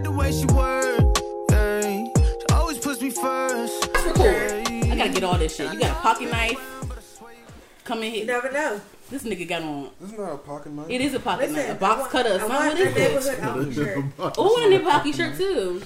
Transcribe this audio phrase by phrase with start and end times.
[0.00, 1.16] like the way she work.
[1.50, 1.80] Yeah.
[2.40, 3.92] She always puts me first.
[3.92, 4.26] Cool.
[4.26, 5.72] I gotta get all this shit.
[5.72, 6.58] You got a pocket knife.
[7.84, 8.26] Come in You here.
[8.26, 8.80] never know.
[9.10, 9.90] This nigga got on.
[10.00, 10.86] This is not a pocket knife.
[10.88, 11.76] It is a pocket Listen, knife.
[11.76, 12.30] A box I want, cutter.
[12.30, 12.56] or I something.
[12.56, 12.94] want a it?
[12.96, 14.04] neighborhood outfit shirt.
[14.38, 15.82] Oh, and a pocket shirt too.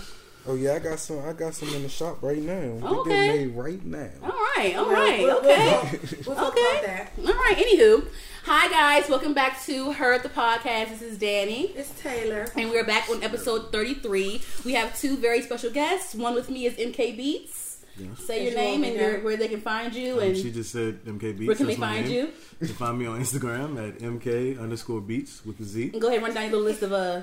[0.46, 1.20] Oh yeah, I got some.
[1.26, 2.60] I got some in the shop right now.
[2.60, 3.26] They Okay.
[3.28, 4.10] get made right now.
[4.22, 4.76] All right.
[4.76, 5.20] All right.
[5.22, 5.98] We'll, we'll, Okay.
[6.26, 6.60] We'll, we'll Okay.
[6.70, 7.12] about that.
[7.26, 7.56] All right.
[7.56, 8.06] Anywho,
[8.44, 9.08] hi guys.
[9.08, 10.90] Welcome back to Her the podcast.
[10.90, 11.66] This is Danny.
[11.76, 12.46] It's Taylor.
[12.56, 14.40] And we're back on episode 33.
[14.64, 16.14] We have two very special guests.
[16.14, 17.78] One with me is MK Beats.
[18.26, 20.14] Say your Yes, name and your, where they can find you.
[20.14, 21.46] Um, And she just said MK Beats.
[21.46, 22.14] where can they That's my find name.
[22.16, 22.32] you?
[22.60, 25.90] You can find me on Instagram at MK underscore Beats with a Z.
[25.92, 27.22] And go ahead and run down your little list of uh.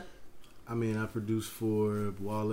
[0.67, 2.51] I mean, I produce for Wale,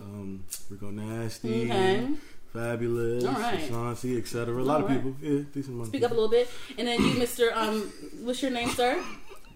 [0.00, 1.72] um, Rico Nasty, Mm-hmm.
[1.72, 2.08] Okay.
[2.54, 3.62] Fabolous, All right.
[3.62, 4.54] Ashanti, etc.
[4.54, 4.96] A lot All of right.
[5.02, 5.16] people.
[5.22, 5.88] Yeah, decent money.
[5.88, 6.48] Speak up a little bit.
[6.76, 7.50] And then you, Mr.
[7.56, 7.90] Um,
[8.22, 9.02] what's your name, sir?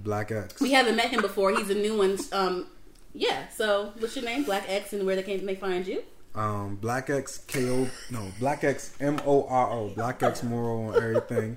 [0.00, 0.60] Black X.
[0.60, 1.50] We haven't met him before.
[1.50, 2.18] He's a new one.
[2.32, 2.66] Um,
[3.12, 3.48] yeah.
[3.48, 4.44] So what's your name?
[4.44, 6.02] Black X, and where they can they find you?
[6.34, 10.88] Um, Black X K O no Black X M O R O Black X Moro
[10.88, 11.56] on everything.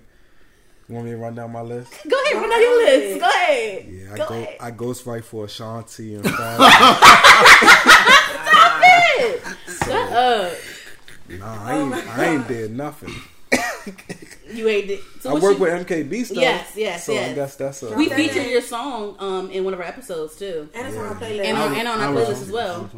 [0.87, 1.93] You want me to run down my list?
[2.09, 3.19] Go ahead, run down your list.
[3.19, 3.85] Go ahead.
[3.89, 4.57] Yeah, I Go go ahead.
[4.59, 6.59] I ghostwrite for Ashanti and Fab.
[8.41, 9.41] Stop it.
[9.85, 10.53] Shut up.
[11.37, 13.13] Nah, I oh ain't I ain't did nothing.
[14.51, 14.89] You ain't.
[14.89, 14.99] it.
[15.21, 16.37] So I work your- with MKB stuff.
[16.37, 17.35] Yes, yes, So I yes.
[17.35, 18.49] guess that's a We That featured name.
[18.51, 21.45] your song um in one of our episodes too, And it's on our playlist.
[21.45, 22.89] and on, and on our playlist as well.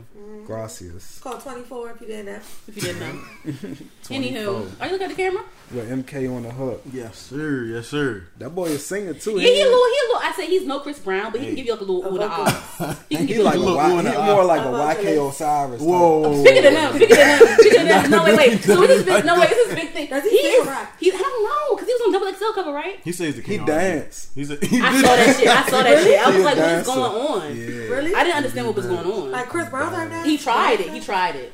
[0.47, 0.95] gracias.
[0.95, 2.39] It's called 24 if you didn't know.
[2.69, 3.75] If you didn't know.
[4.09, 5.43] Anywho, are you looking at the camera?
[5.73, 6.81] With MK on the hook.
[6.91, 7.63] Yes, sir.
[7.65, 8.27] Yes, sir.
[8.37, 9.31] That boy is singing too.
[9.39, 9.85] Yeah, he a little.
[9.85, 10.21] He a little.
[10.29, 12.19] I say he's no Chris Brown, but he can give you like a little ooh
[12.21, 12.99] ah.
[13.09, 14.25] He can He give you like a Look, Y, one he eye.
[14.35, 15.81] more like a I'm YK Osiris.
[15.81, 16.43] Whoa.
[16.43, 16.97] Bigger than them.
[16.99, 17.57] Bigger than them.
[17.59, 18.11] Bigger than them.
[18.11, 18.63] No wait, wait.
[18.63, 19.49] So this is no wait.
[19.49, 20.07] This is big thing.
[20.09, 20.67] Does he he is.
[20.83, 20.89] Or?
[20.99, 22.99] He, I don't know because he was on Double XL cover, right?
[23.03, 23.65] He says the He king.
[23.65, 24.31] dance.
[24.35, 25.47] He's a, he I did saw that shit.
[25.47, 26.19] I saw that shit.
[26.19, 27.57] I was He like, what is going on?
[27.57, 27.65] Yeah.
[27.95, 28.15] Really?
[28.15, 29.31] I didn't understand what was going on.
[29.31, 30.25] Like Chris Brown type dance?
[30.27, 30.89] He tried it.
[30.91, 31.53] He tried it.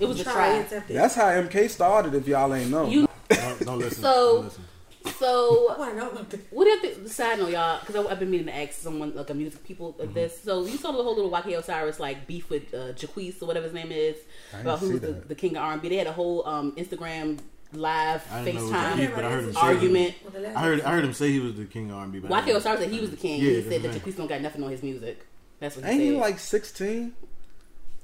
[0.00, 0.56] It was a Try try.
[0.58, 0.96] it, tempted.
[0.96, 2.14] That's how MK started.
[2.14, 2.88] If y'all ain't know.
[2.88, 4.02] You Don't, don't listen.
[4.02, 4.64] So- don't listen.
[5.06, 7.08] I so want to know about what do you think?
[7.08, 10.12] Side note, y'all, because I've been meaning to ask someone like a music people Mm-hmm.
[10.12, 10.38] this.
[10.42, 13.64] So you saw the whole little YK Osiris like beef with uh, Jacquees or whatever
[13.64, 14.16] his name is
[14.60, 15.88] about didn't who's the, the king of R&B.
[15.88, 17.38] They had a whole um, Instagram
[17.72, 20.14] live I didn't know it was a FaceTime beef, but I heard him say argument.
[20.24, 22.18] Well, the last- I heard I heard him say he was the king of R&B.
[22.20, 23.40] but I YK didn't- Osiris said he was the king.
[23.40, 24.02] Yeah, he said that right.
[24.04, 25.26] Jacquees don't got nothing on his music.
[25.60, 26.04] That's what he Ain't said.
[26.06, 27.12] he like 16?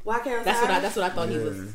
[0.02, 0.80] Why can't that's what I.
[0.80, 1.72] That's what I thought he was.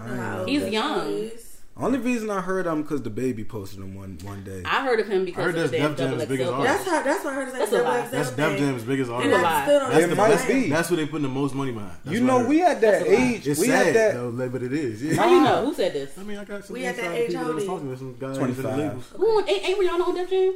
[0.00, 0.98] I don't know He's young.
[1.04, 1.53] boy is.
[1.76, 4.62] Only reason I heard him because DaBaby posted him one one day.
[4.64, 6.84] I heard of him because I heard of that's Def Jam's biggest artist.
[6.84, 7.02] That's how.
[7.02, 7.46] That's what I heard.
[7.48, 8.08] That's That's a lie.
[8.08, 9.36] That's Def Jam's biggest artist.
[9.36, 9.60] a lie.
[9.60, 10.68] I still don't That's, the, might that's, be.
[10.68, 11.96] that's what they putting the most money behind.
[12.04, 13.48] That's you know, we at that That's age.
[13.48, 14.14] It's we sad, had that.
[14.14, 15.02] though, but it is.
[15.02, 15.14] Yeah.
[15.14, 15.66] How you know?
[15.66, 16.16] Who said this?
[16.16, 18.16] I mean, I got some We at that age, people how was talking to some
[18.18, 18.64] guys 25.
[18.64, 19.12] in the labels.
[19.16, 20.54] Who ain't, ain't Rihanna on Def Jam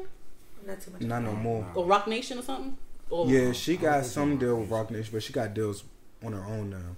[0.67, 1.01] Not too much.
[1.03, 1.67] Not no more.
[1.75, 2.77] or Roc Nation or something?
[3.11, 5.83] Yeah, she oh, got some deal with Roc Nation, but she got deals
[6.25, 6.97] on her own now.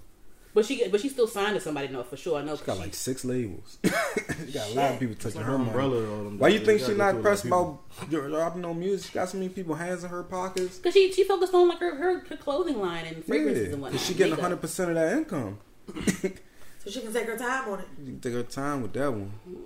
[0.53, 1.87] But she but she still signed to somebody.
[1.87, 2.39] No, for sure.
[2.39, 2.55] I know.
[2.55, 3.77] She got like six labels.
[3.83, 5.69] she got a lot of people touching like her her money.
[5.69, 6.09] umbrella.
[6.17, 7.67] All them Why you think They she not to a pressed lot of
[8.09, 9.11] about dropping no music?
[9.11, 10.77] She got so many people hands in her pockets.
[10.77, 13.81] because she she focused on like her, her, her clothing line and fragrances Yeah, and
[13.81, 13.91] whatnot.
[13.93, 14.43] because she getting makeup.
[14.43, 15.59] hundred percent of that income.
[16.83, 17.87] So she can take her time on it.
[17.99, 19.31] You can take her time with that one.
[19.47, 19.59] Mm-hmm.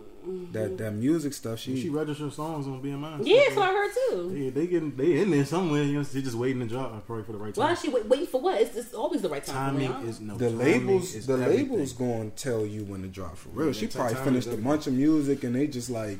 [0.52, 1.59] That that music stuff.
[1.59, 3.19] She She, registered songs on BMI.
[3.24, 4.31] Yeah, that's what I heard too.
[4.34, 5.84] They, they getting they in there somewhere.
[5.84, 7.66] You know, she just waiting to drop probably for the right time.
[7.66, 8.59] Why is she wait, waiting for what?
[8.59, 9.75] It's, it's always the right time.
[9.75, 10.35] Timing for is no.
[10.35, 11.69] the labels, is the everything.
[11.69, 13.68] labels going to tell you when to drop for real.
[13.68, 16.19] Yeah, She probably finished a bunch of music and they just like,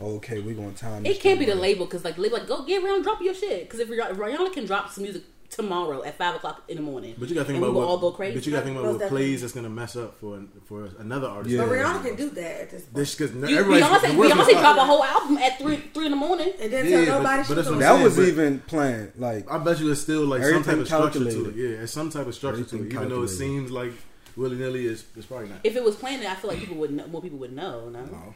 [0.00, 1.02] okay, we're gonna time.
[1.02, 3.20] this It can't be the label because like the label like go get Rihanna drop
[3.20, 6.76] your shit because if Rihanna, Rihanna can drop some music tomorrow at five o'clock in
[6.76, 7.90] the morning, But you got to think and about we will what.
[7.90, 8.36] all go crazy.
[8.36, 9.26] But you got to think about Most what definitely.
[9.28, 11.54] plays that's gonna mess up for for another artist.
[11.54, 11.62] Yeah.
[11.64, 12.94] But Rihanna can do that at this point.
[12.94, 14.60] This because You, everybody's Beyonce, the world's gonna Beyonce stop.
[14.60, 16.52] drop a whole album at three three in the morning.
[16.60, 18.28] And then Yeah, tell nobody but she that's was what doing I'm That was but-
[18.28, 19.12] even planned.
[19.16, 21.32] Like I bet you there's still like some type of structure to it.
[21.32, 21.56] calculated.
[21.56, 22.78] Yeah, it's some type of structure to it.
[22.80, 23.92] Everything Even though it seems like
[24.36, 25.60] willy nilly, it's, it's probably not.
[25.64, 27.88] If it was planned, I feel like people would know, more people would know.
[27.88, 28.34] No, No.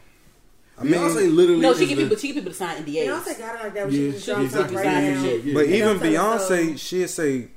[0.82, 1.60] I mean, Beyonce literally.
[1.60, 3.06] no, she is get the- people, she get people to sign NDAs.
[3.06, 3.86] Beyonce got it like that.
[3.86, 4.74] When Yeah, she just she dropped exactly.
[4.76, 5.24] something right now.
[5.24, 5.32] Yeah.
[5.44, 5.54] Yeah.
[5.54, 7.48] But Yeah, even Beyonce, she'd say,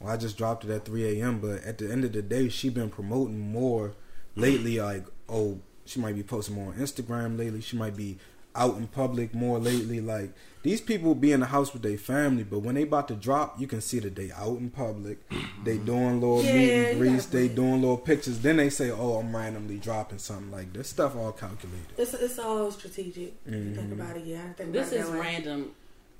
[0.00, 2.48] "Well, I just dropped it at 3 a.m." But at the end of the day,
[2.48, 3.94] she been promoting more
[4.36, 4.78] lately.
[4.80, 7.60] Like, oh, she might be posting more on Instagram lately.
[7.60, 8.18] She might be
[8.54, 10.00] out in public more lately.
[10.00, 10.32] Like
[10.62, 13.60] these people be in the house with their family, but when they about to drop,
[13.60, 15.18] you can see that they out in public.
[15.64, 17.26] They doing little Yeah, meet and greets.
[17.26, 18.38] They doing little pictures.
[18.38, 21.86] Then they say, "Oh, I'm randomly dropping something." Like this stuff all calculated.
[21.98, 23.34] It's, it's all strategic.
[23.44, 24.00] If you think Mm-hmm.
[24.00, 24.44] about it, yeah.
[24.48, 25.70] I think This about it is that random.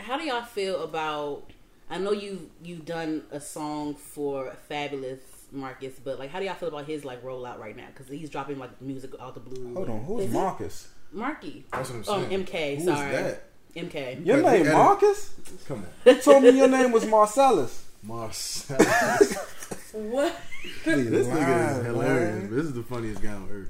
[0.01, 1.53] How do y'all feel about?
[1.89, 5.21] I know you you've done a song for Fabolous
[5.53, 7.87] Marcus, but like, how do y'all feel about his like rollout right now?
[7.95, 9.73] Because he's dropping like music out the blue.
[9.75, 10.35] Hold on, who's Is it?
[10.35, 10.89] Marcus?
[11.13, 11.65] Marky.
[11.73, 12.45] That's what I'm Oh, saying.
[12.45, 12.75] MK.
[12.75, 13.45] Who is sorry, that?
[13.79, 14.27] MK.
[14.27, 15.31] Your Wait, name who- Marcus?
[15.67, 17.85] Come on, You told me your name was Marcellus.
[18.03, 19.35] Marcellus.
[19.35, 19.47] What?
[19.93, 20.37] What?
[20.85, 22.49] This nigga is hilarious.
[22.49, 22.55] boy.
[22.57, 23.69] This is the funniest guy on earth.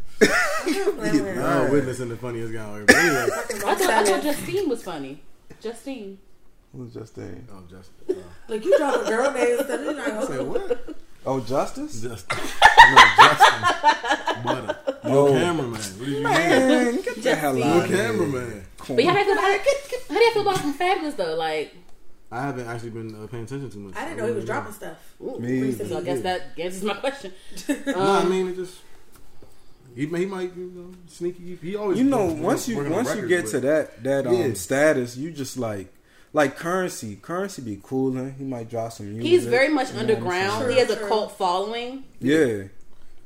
[0.66, 1.42] I'm not playing with her.
[1.42, 2.90] Oh, witnessing the funniest guy on earth.
[2.94, 3.26] Anyway,
[3.66, 5.22] I thought, I thought Justine was funny.
[5.60, 6.18] Justine.
[6.74, 7.46] Who's Justine?
[7.52, 8.16] oh, Justine.
[8.22, 9.80] uh, Look, you drop a girl name and stuff.
[9.80, 10.96] You're like, say oh, what?
[11.26, 12.00] Oh, Justice?
[12.02, 12.54] Justice.
[12.90, 14.42] No, Justin.
[14.44, 14.76] Butter.
[15.04, 15.32] No Yo.
[15.32, 15.72] cameraman.
[15.72, 16.22] What do you mean?
[16.24, 17.72] Man, get the hell Justine.
[17.72, 17.96] Out of here.
[17.98, 18.64] cameraman.
[18.78, 19.58] But how do you feel about how,
[20.08, 21.34] do you feel about from Fabolous though?
[21.34, 21.74] Like,
[22.30, 23.96] I haven't actually been uh, paying attention too much.
[23.96, 24.96] I didn't know he was dropping stuff.
[25.20, 27.32] ooh, Me so I guess that answers my question.
[27.86, 28.76] No, I Um, mean it just.
[29.94, 31.56] He, he might you know, sneaky.
[31.60, 34.34] He always You know, once you on once you get but- to that that um
[34.34, 34.54] Yeah.
[34.54, 35.92] status, you just like
[36.32, 37.16] like currency.
[37.16, 38.34] Currency be cooling.
[38.38, 39.24] He might drop some music.
[39.26, 40.62] he's very much you know underground.
[40.62, 40.72] saying?
[40.72, 41.08] he has a True.
[41.08, 42.04] cult following.
[42.20, 42.64] Yeah,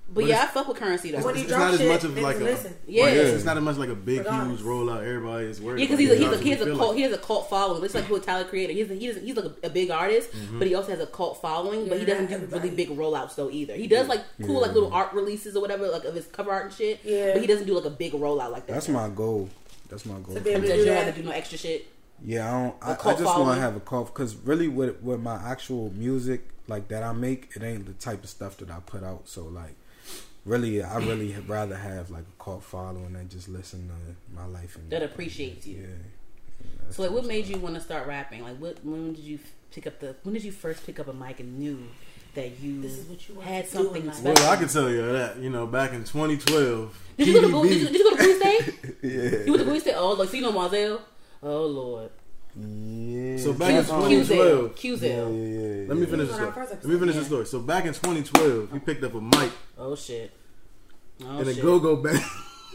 [0.08, 1.20] But, But yeah, I fuck with currency though.
[1.24, 2.74] When he it's drop not as much of niggas like a listen.
[2.86, 3.04] Yeah.
[3.06, 4.98] Right, it's not as much like a big huge rollout.
[5.06, 5.80] Everybody is working.
[5.88, 6.18] Yeah, because about he's a, it.
[6.18, 7.84] he's a, That's he has a cult feel he has a cult following.
[7.84, 8.72] It's like who a Tyler creator.
[8.74, 10.58] He's a, he's he's like a, a big artist, Mm-hmm.
[10.58, 11.88] but he also has a cult following.
[11.88, 12.68] but he doesn't do everybody.
[12.68, 13.74] really big rollouts though either.
[13.74, 16.66] He does like cool like little art releases or whatever, like of his cover art
[16.66, 17.00] and shit.
[17.04, 17.32] Yeah.
[17.32, 18.74] but he doesn't do like a big rollout like that.
[18.74, 19.48] that's my goal.
[19.88, 20.34] That's my goal.
[20.34, 21.14] To be able to you do don't have that.
[21.16, 21.86] to do no extra shit.
[22.24, 22.76] Yeah, I don't.
[22.82, 26.48] I, I just want to have a cult because really, with with my actual music
[26.68, 29.28] like that I make, it ain't the type of stuff that I put out.
[29.28, 29.74] So like,
[30.44, 34.76] really, I really rather have like a cult following than just listen to my life
[34.76, 35.80] and That appreciates you.
[35.80, 35.86] Yeah.
[36.90, 38.42] So like, what made you want to start rapping?
[38.42, 39.38] Like, what when did you
[39.72, 40.14] pick up the?
[40.22, 41.82] When did you first pick up a mic and knew
[42.34, 44.16] that you This is what you want had to do something in life.
[44.16, 44.44] special?
[44.44, 45.38] Well, I can tell you that.
[45.38, 47.68] You know, back in 2012, Did you go to Bowie?
[47.70, 48.74] Did you, did you go to Bowie State?
[49.02, 49.44] Yeah.
[49.44, 49.94] You went to Bowie State?
[49.96, 51.00] Oh, like so you know Marzel?
[51.42, 52.10] Oh Lord.
[52.54, 53.38] Yeah.
[53.38, 54.08] So back in Qzel.
[54.28, 54.74] 2012.
[54.76, 55.00] Qzel.
[55.02, 55.88] Yeah, yeah, yeah.
[55.88, 56.52] Let me finish the story.
[56.54, 57.26] Let me finish the Yeah.
[57.26, 57.46] story.
[57.46, 60.30] So back in 2012, he picked up a mic Oh shit.
[61.24, 61.62] Oh and a shit.
[61.62, 62.20] go-go band.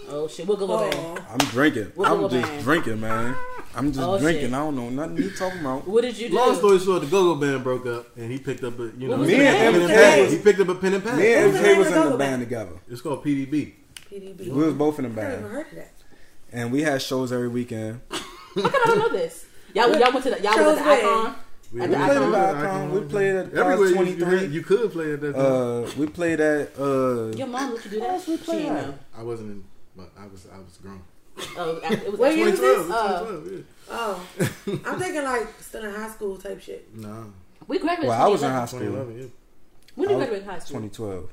[0.10, 0.48] Oh shit.
[0.48, 0.94] We'll go go back.
[0.98, 1.92] Oh, I'm drinking.
[1.96, 2.64] What I'm little just band?
[2.64, 3.36] drinking, man.
[3.76, 4.46] I'm just Oh, drinking.
[4.46, 4.54] shit.
[4.54, 5.88] I don't know nothing you talking about.
[5.88, 6.36] What did you do?
[6.36, 9.18] Long story short, the go-go band broke up, and he picked up a you know
[9.18, 10.22] Me the and pen MK and pad.
[10.24, 11.18] was He picked up a pen and pad.
[11.20, 12.42] me and What was MK was in the the band band?
[12.42, 12.72] together.
[12.90, 13.74] It's called PDB.
[14.10, 14.40] PDB.
[14.50, 15.92] We was both in the I never band, heard of that.
[16.54, 18.00] and we had shows every weekend.
[18.64, 19.46] How come I don't know this?
[19.74, 21.00] Y'all, y'all went to the y'all was Shows at the where?
[21.00, 21.36] icon.
[21.74, 22.34] We, At we the played Icon?
[22.36, 22.92] at Icon.
[22.92, 24.40] We played at Everywhere 23.
[24.42, 25.46] you, you could play at that time.
[25.46, 27.26] Uh, we played at uh.
[27.36, 28.28] Your mom let you do that?
[28.28, 28.94] we played didn't at?
[29.18, 29.64] I wasn't in,
[29.96, 31.02] but I was I was grown.
[31.58, 33.64] Oh, it was What year was 2012, this?
[33.66, 36.88] 2012, Oh, I'm thinking like still in high school type shit.
[36.96, 37.08] yeah.
[37.08, 37.24] Nah,
[37.68, 38.10] we graduated.
[38.10, 38.80] Well, I was in high school.
[38.80, 39.28] 2011, yeah.
[39.96, 40.80] When did you graduate high school?
[40.82, 41.30] 2012,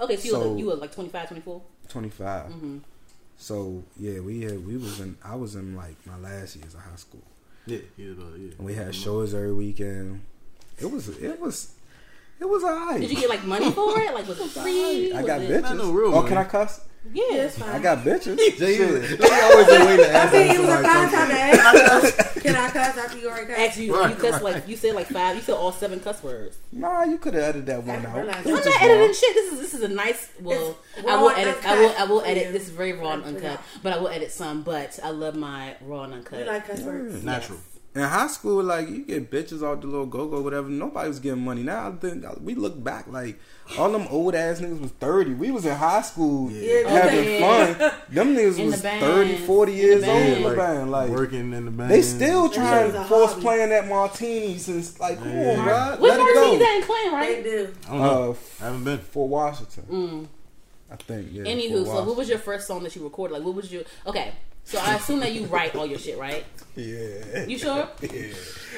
[0.00, 1.62] Okay, so you, were, So- you were like 25, 24?
[1.88, 2.46] 25.
[2.50, 2.78] Mm-hmm.
[3.38, 5.16] So yeah, we had we was in.
[5.24, 7.22] I was in like my last years of high school,
[7.66, 8.50] Yeah, yeah, yeah.
[8.58, 10.22] and we had shows every weekend.
[10.78, 11.72] It was it was
[12.40, 13.00] it was alright.
[13.00, 14.14] Did you get like money for it?
[14.14, 15.12] Like was it free?
[15.12, 15.62] I Was got it- bitches.
[15.62, 16.28] Not no real oh, money.
[16.28, 16.84] can I cuss?
[17.12, 17.22] Yeah.
[17.30, 17.68] Yeah, it's fine.
[17.70, 18.36] I got bitches.
[18.36, 18.78] Jay, Shit.
[18.78, 21.10] you- they always a way to I ask mean, when it was a somebody fine
[21.10, 22.34] comes time to ask.
[22.42, 23.60] Can I cuss after you already cussed?
[23.60, 24.54] Actually, you, Right, you cussed right.
[24.54, 25.36] like you said like five.
[25.36, 26.58] You said all seven cuss words.
[26.72, 28.16] Nah, you could have edited that one I out.
[28.16, 29.14] realized It I'm not editing wrong.
[29.14, 29.34] shit.
[29.34, 30.28] This is this is a nice.
[30.40, 30.78] Well,
[31.08, 31.66] I will and edit.
[31.66, 31.94] I will.
[31.98, 32.44] I will edit.
[32.46, 32.50] Yeah.
[32.52, 34.62] This is very raw and uncut, but I will edit some.
[34.62, 36.38] But I love my raw and uncut.
[36.40, 37.22] You like cuss words?
[37.24, 37.58] Natural.
[37.94, 40.66] In high school, like you get bitches off the little go go, whatever.
[40.70, 41.62] Nobody was getting money.
[41.62, 43.38] Now I think we look back, like
[43.78, 45.34] all them old ass niggas was thirty.
[45.34, 46.88] We was in high school Yeah.
[46.88, 47.40] having Okay.
[47.78, 47.92] fun.
[48.08, 49.00] Them niggas In was band.
[49.02, 50.36] 30, 40 In the years old band.
[50.36, 50.90] in the band.
[50.90, 51.90] Like working in the band.
[51.90, 53.42] they still trying to force hobby.
[53.42, 55.62] playing that martinis and like, come on, Yeah.
[55.62, 56.64] bro, What's let it Martini's go.
[56.64, 57.44] at in Clan, They right?
[57.44, 57.74] do.
[57.84, 58.30] I don't know.
[58.30, 58.98] Uh, I haven't been.
[59.00, 60.26] for Washington, Mm.
[60.90, 61.28] I think.
[61.30, 61.42] Yeah.
[61.42, 63.34] Anywho, Fort so what was your first song that you recorded?
[63.34, 64.32] Like, what was your okay?
[64.64, 66.44] So I assume that you write all your shit, right?
[66.76, 67.88] Yeah, You sure?
[68.02, 68.32] Yeah,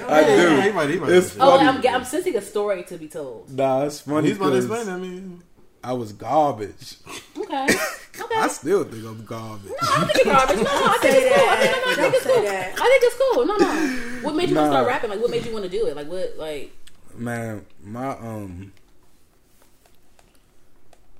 [0.08, 0.72] I Yeah, he do.
[0.74, 3.50] might, he might It's be- Oh, I'm, I'm sensing a story to be told.
[3.50, 4.28] Nah, it's funny.
[4.28, 4.88] He's about to 'cause explain.
[4.88, 5.42] I mean,
[5.84, 6.96] I was garbage.
[7.38, 7.66] Okay.
[8.16, 8.36] Okay.
[8.38, 9.70] I still think I'm garbage.
[9.72, 10.56] No, I think it's garbage.
[10.58, 11.48] No, no, I think it's cool.
[11.48, 12.42] I think, no, no, I think Don't it's cool.
[12.44, 12.72] that.
[12.80, 13.44] I think it's cool.
[13.46, 14.20] No, no.
[14.22, 15.10] What made you want to start rapping?
[15.10, 15.96] Like, what made you want to do it?
[15.96, 16.72] Like, what, like,
[17.16, 18.72] Man, my um,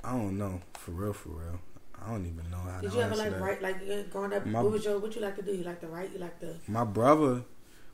[0.05, 1.61] I don't know for real, for real.
[2.07, 3.41] I don't even know how Did you ever like that.
[3.41, 4.45] write like you growing up?
[4.47, 5.53] My- what was your what you like to do?
[5.53, 6.11] You like to write?
[6.13, 6.55] You like to?
[6.69, 7.43] My brother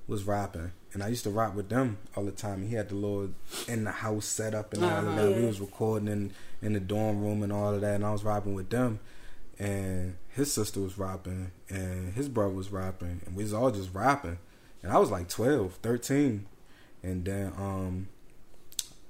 [0.08, 2.66] was rapping, and I used to rap with them all the time.
[2.66, 3.30] He had the little
[3.68, 5.16] in the house setup and all of Uh-huh.
[5.28, 5.36] that.
[5.36, 8.24] We was recording in in the dorm room and all of that, and I was
[8.24, 8.98] rapping with them.
[9.58, 13.92] And his sister was rapping, and his brother was rapping, and we was all just
[13.94, 14.38] rapping.
[14.82, 16.46] And I was like 12, 13.
[17.02, 18.08] and then um,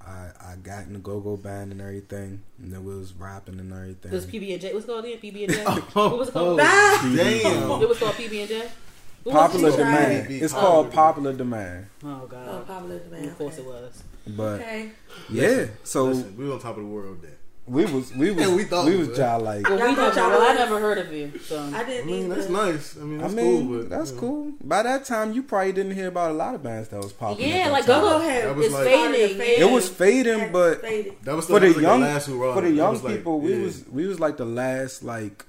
[0.06, 3.58] I I got in the go go band and everything, and then we was rapping
[3.60, 4.10] and everything.
[4.12, 4.72] it was PB and J?
[4.72, 5.18] What's it called again?
[5.18, 5.64] PB and J.
[5.96, 6.60] Oh, What was it called?
[6.62, 7.12] Ah!
[7.16, 7.82] damn.
[7.82, 8.68] It was called PB and J.
[9.22, 10.30] What Popular demand.
[10.30, 10.70] It's popular.
[10.72, 11.86] called popular demand.
[12.02, 12.66] Oh Oh, God.
[12.66, 13.24] popular demand.
[13.26, 13.62] Of course okay.
[13.62, 14.02] it was.
[14.28, 14.90] But Okay.
[15.30, 17.36] yeah, so Listen, we on top of the world there.
[17.70, 19.16] We was we was Yeah, we we, thought, was man.
[19.16, 19.68] child like.
[19.68, 21.32] Well, Y'all we thought never, y'all well, I never heard of you.
[21.44, 22.34] So I I didn't mean, either.
[22.34, 22.96] that's nice.
[22.96, 23.78] I mean, I that's mean, cool.
[23.78, 24.20] But that's you know.
[24.20, 24.52] cool.
[24.64, 27.48] By that time, you probably didn't hear about a lot of bands that was popping.
[27.48, 28.00] yeah, like time.
[28.02, 28.56] go Go go ahead.
[28.56, 29.38] Was like- fading.
[29.38, 29.68] Fading.
[29.68, 31.14] It was fading, but Faded.
[31.22, 32.54] That was for the was young like last hurrah.
[32.54, 33.62] for the young was like- people, we yeah.
[33.64, 35.44] was we was like the last like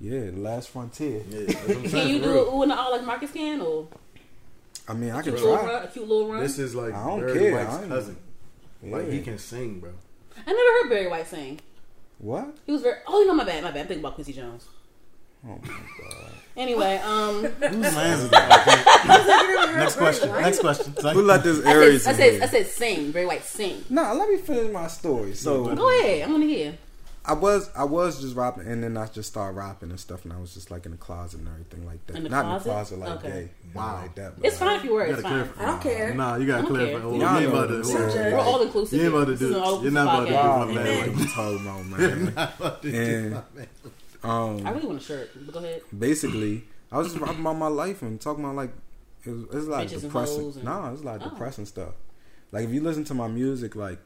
[0.00, 1.22] yeah, the last frontier.
[1.28, 2.54] Yeah, that's what I'm Can you do real.
[2.54, 3.88] ooh and all like Marcus can or
[4.88, 5.66] I mean, I a can cute little try.
[5.74, 5.84] run?
[5.84, 6.40] A cute little run.
[6.42, 7.54] This is like I don't Barry care.
[7.56, 8.16] White's I ain't- cousin.
[8.82, 9.90] Like he can sing, bro.
[10.46, 11.60] I never heard Barry White sing.
[12.18, 12.56] What?
[12.66, 12.96] He was very.
[13.06, 13.62] Oh, you know my bad.
[13.62, 13.82] My bad.
[13.82, 14.66] I'm thinking about Quincy Jones.
[15.46, 16.32] Oh my god.
[16.56, 17.60] Anyway, um, Whose
[17.94, 19.72] man's is that?
[19.76, 20.32] Next question.
[20.32, 20.94] Next question.
[21.12, 22.42] Who let this I Aries said, I in said, here?
[22.42, 23.10] I said, sing.
[23.12, 23.84] Barry White, sing.
[23.90, 25.34] Nah, let me finish my story.
[25.34, 26.22] So Go ahead.
[26.22, 26.78] I'm gonna hear.
[27.28, 30.32] I was I was just rapping, and then I just started rapping and stuff, and
[30.32, 32.16] I was just like in the closet and everything like that.
[32.16, 32.54] In the Not closet?
[32.54, 33.28] in the closet like Okay.
[33.30, 33.86] gay, Wow.
[33.94, 34.36] wow, like that.
[34.36, 35.06] but It's like, fine if you were.
[35.06, 35.48] You It's fine.
[35.58, 36.14] I don't care.
[36.14, 37.00] Nah, you gotta I don't clarify.
[37.00, 37.00] care.
[37.00, 37.88] You Y'all ain't know about what I'm to.
[37.88, 38.32] saying.
[38.32, 38.98] We're We're all inclusive.
[39.00, 39.46] You ain't about to do.
[39.46, 40.44] an You're not about to do podcast.
[40.44, 41.12] Y'all my know man.
[41.12, 42.94] what you talking about, man.
[42.94, 43.42] and
[44.22, 45.30] um, I really want a shirt.
[45.46, 45.82] But go ahead.
[45.98, 48.70] basically, I was just rapping about my life and talking about like
[49.24, 50.44] it was, it's a lot of depressing.
[50.52, 51.30] and- Nah, it's a lot of Oh.
[51.30, 51.94] depressing stuff.
[52.52, 53.98] Like if you listen to my music, like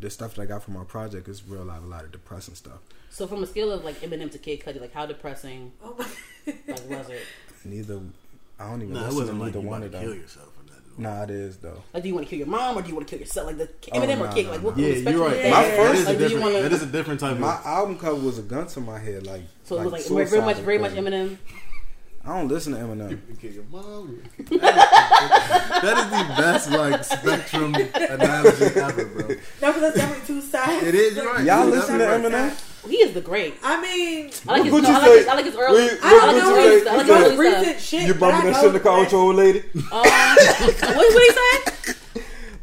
[0.00, 2.54] the stuff that I got from our project is real life, a lot of depressing
[2.54, 2.78] stuff.
[3.10, 6.06] So from a scale of like Eminem to Kid Cudi, like how depressing Oh my.
[6.68, 7.20] like was it?
[7.64, 8.00] Neither,
[8.58, 10.06] I don't even Nah, it wasn't to like neither you one about of to them.
[10.06, 10.82] kill yourself or nothing.
[10.98, 11.82] Nah, it is though.
[11.92, 13.46] Like, do you want to kill your mom or do you want to kill yourself?
[13.48, 14.46] Like the Oh, Eminem or Kid?
[14.46, 14.68] nah, Like nah.
[14.70, 14.78] what?
[14.78, 15.36] Yeah, what spectrum you're right.
[15.36, 15.50] is Yeah.
[15.50, 16.42] My first- that is like, a different.
[16.44, 17.66] wanna- That is a different type My of.
[17.66, 20.42] album cover was a gun to my head, like So it was like suicide very
[20.42, 20.92] much, very much.
[20.92, 21.38] Eminem.
[22.28, 23.10] I don't listen to Eminem.
[23.10, 24.22] You kill your mom.
[24.50, 29.28] that is the best like spectrum analogy ever, bro.
[29.28, 29.34] No,
[29.72, 30.82] because that's definitely two sides.
[30.86, 31.16] It is.
[31.16, 31.42] You're right.
[31.46, 32.20] Y'all You're listen to right.
[32.20, 32.86] Eminem?
[32.86, 33.54] He is the great.
[33.62, 34.72] I mean, I like his.
[34.72, 35.26] No, you I like his.
[35.26, 35.82] I like his early.
[35.86, 36.92] Wait, I I don't know his- stuff.
[36.92, 37.60] I like his his early stuff.
[37.62, 38.02] recent shit.
[38.08, 39.60] You bumping that shit in the car with your old lady?
[39.60, 41.30] Um, what what he
[41.82, 41.94] say?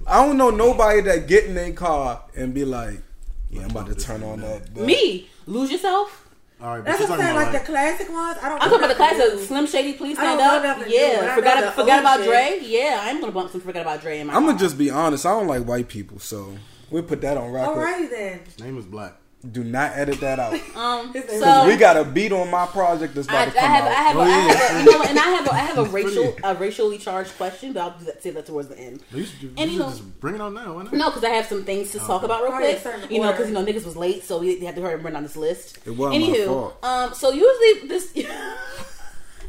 [0.05, 3.01] I don't know nobody that get in their car and be like,
[3.49, 4.85] "Yeah, I'm about to turn on that." that.
[4.85, 6.21] Me lose yourself.
[6.61, 7.37] All right, but That's you're what I'm saying.
[7.37, 8.37] about Like the classic ones.
[8.41, 8.61] I don't.
[8.61, 9.45] I'm talking about the nothing class to of do.
[9.45, 9.93] Slim Shady.
[9.93, 10.63] Please stand up.
[10.63, 12.27] nothing to do, but Yeah, I forgot forgot about shit.
[12.27, 12.59] Dre.
[12.67, 14.33] Yeah, I'm gonna bump some forgot about Dre in my.
[14.33, 14.51] I'm car.
[14.53, 15.25] gonna just be honest.
[15.25, 16.55] I don't like white people, so
[16.89, 17.75] we put that on record.
[17.77, 18.39] Alrighty then.
[18.45, 19.15] His name is Black.
[19.51, 20.53] Do not edit that out.
[20.75, 21.13] um.
[21.29, 23.85] So we got a beat on my project that's I, about I to come have,
[23.85, 23.91] out.
[23.91, 24.53] I have, Oh, a, I yeah.
[24.53, 27.35] have a, you know, and I have, a, I have a racial, a racially charged
[27.37, 29.01] question, but I'll do that, say that towards the end.
[29.11, 30.73] You should, you And should you know- just bring it on now.
[30.75, 30.93] Why not?
[30.93, 32.79] No, because I have some things to talk about real Oh, quick.
[32.79, 35.03] certain You know, because you know niggas was late, so we had to hurry and
[35.03, 35.79] run down this list.
[35.85, 36.77] It wasn't my fault.
[36.83, 38.13] um, so usually this.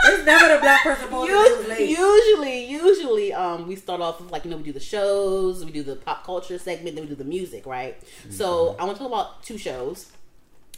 [0.05, 1.88] It's never the black person supposed to do Usually, late.
[1.99, 5.73] usually, usually, um, we start off with like you know we do the shows, we
[5.73, 7.97] do the pop culture segment, then we do the music, right?
[8.31, 10.12] So I want to talk about two shows.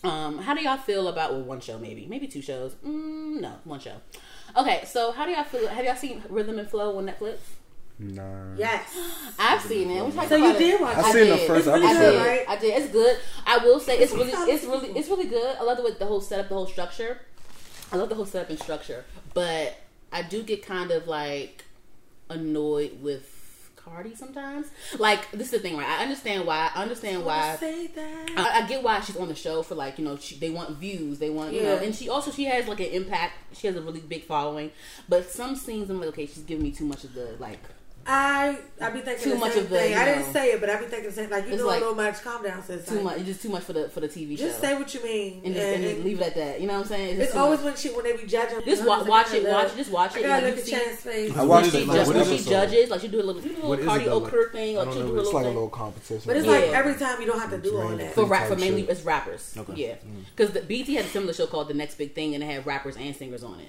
[0.05, 2.75] Um, how do y'all feel about well one show maybe maybe two shows?
[2.87, 3.97] Mm, no, one show.
[4.57, 5.67] Okay, so how do y'all feel?
[5.69, 7.39] Have y'all seen Rhythm and Flow on Netflix?
[7.99, 8.55] No.
[8.57, 8.97] Yes.
[9.41, 10.05] I've seen it.
[10.05, 10.59] We So you about it.
[10.61, 11.13] did watch I it.
[11.13, 11.47] seen the did.
[11.49, 12.27] first It's I good, did.
[12.27, 12.45] right?
[12.49, 12.81] I did.
[12.83, 13.19] It's good.
[13.45, 15.57] I will say it's really, it's really, it's really good.
[15.59, 17.21] I love the way the whole setup, the whole structure.
[17.93, 19.05] I love the whole setup and structure,
[19.35, 19.77] but
[20.13, 21.65] I do get kind of like
[22.29, 24.67] annoyed with Cardi sometimes.
[24.99, 25.89] Like this is the thing, right?
[25.89, 26.71] I understand why.
[26.75, 27.57] I understand why.
[27.57, 28.31] Say that.
[28.37, 30.77] I, I get why she's on the show for like you know she, they want
[30.77, 33.77] views they want you know and she also she has like an impact she has
[33.77, 34.71] a really big following
[35.09, 37.61] but some scenes I'm like okay she's giving me too much of the like
[38.11, 39.93] I I be thinking Too the much same of the, thing.
[39.93, 40.15] you I know.
[40.15, 41.29] didn't say it, but I be thinking the same.
[41.29, 42.23] Like you It's know like a little much.
[42.23, 42.87] Calm down, sis.
[42.89, 44.75] too Like, much it's just too much for the for the TV show Just say
[44.75, 45.43] what you mean.
[45.45, 47.33] and just, and just leave it at that you know what I'm saying It's just
[47.35, 47.67] too always much.
[47.67, 48.63] when she when they be judging.
[48.65, 50.81] just wa- watch it watch it just watch I it gotta and look you at
[50.81, 51.37] see Chan's face.
[51.37, 53.63] I watched when she, the when she judges like she do a little, you do
[53.63, 54.19] a little cardio though?
[54.19, 56.23] Like- Kirk thing I like she do a what It's like a little competition.
[56.27, 58.15] But it's like every time you don't have to do all that.
[58.15, 59.73] for rap for mainly it's rappers Okay.
[59.77, 60.25] yeah mm.
[60.35, 62.65] because the BT had a similar show called The Next Big Thing and it had
[62.65, 63.69] rappers and singers on it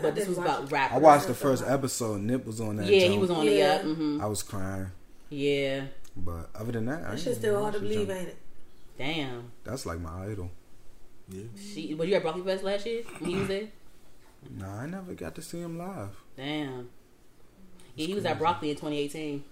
[0.00, 0.72] but this was about it.
[0.72, 2.20] rappers I watched the first episode.
[2.20, 2.86] Nip was on that.
[2.86, 3.82] yeah he was on it Yeah.
[3.82, 4.90] yeah hmm I was crying,
[5.30, 5.84] yeah
[6.16, 8.18] but other than that, I That ain't shit's still even hard to believe, joint.
[8.20, 8.36] ain't it?
[8.98, 10.50] damn That's like my idol.
[11.28, 11.44] Yeah.
[11.58, 13.02] She, were you at Broccoli Fest last year?
[13.18, 13.68] When he was there?
[14.58, 16.10] Nah, I never got to see him live.
[16.36, 16.90] Damn.
[17.94, 19.44] Yeah, he was at Broccoli in 2018.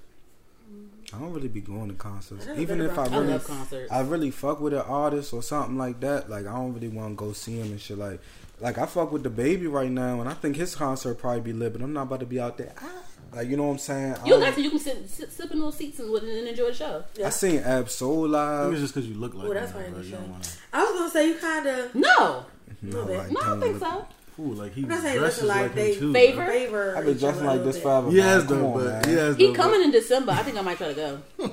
[1.13, 3.15] I don't really be going to concerts, even if I Broccoli.
[3.17, 3.93] I really, love concerts.
[3.93, 6.29] I really fuck with an artist or something like that.
[6.31, 7.99] Like I don't really want to go see him and shit.
[7.99, 8.21] Like,
[8.61, 11.73] like I fuck with DaBaby right now, and I think his concert probably be lit.
[11.73, 12.73] But I'm not about to be out there.
[12.81, 12.89] Ah,
[13.35, 14.17] like you know what I'm saying?
[14.25, 14.61] You don't- got to.
[14.63, 17.05] You can sit, sit, sit in those seats and, and enjoy the show.
[17.17, 17.27] Yeah.
[17.29, 18.81] I seen Ab Soul I think it's live.
[18.83, 19.99] just because you look like Ooh, that's him, fine, bro.
[20.01, 20.21] You Michelle.
[20.21, 22.45] don't wanna- I was gonna say you kind of No,
[22.83, 23.19] No, bit.
[23.19, 24.07] like, no, I don't think look- so.
[24.43, 26.13] Ooh, like he I'm dresses like, like him they too.
[26.15, 26.37] Favor?
[26.37, 26.47] bro.
[26.47, 26.97] favor.
[26.97, 28.11] I've been each dressing like this little forever.
[28.11, 30.33] He has though, on, but he has He though, coming in December.
[30.33, 31.19] I think I might try to go.
[31.39, 31.53] bit.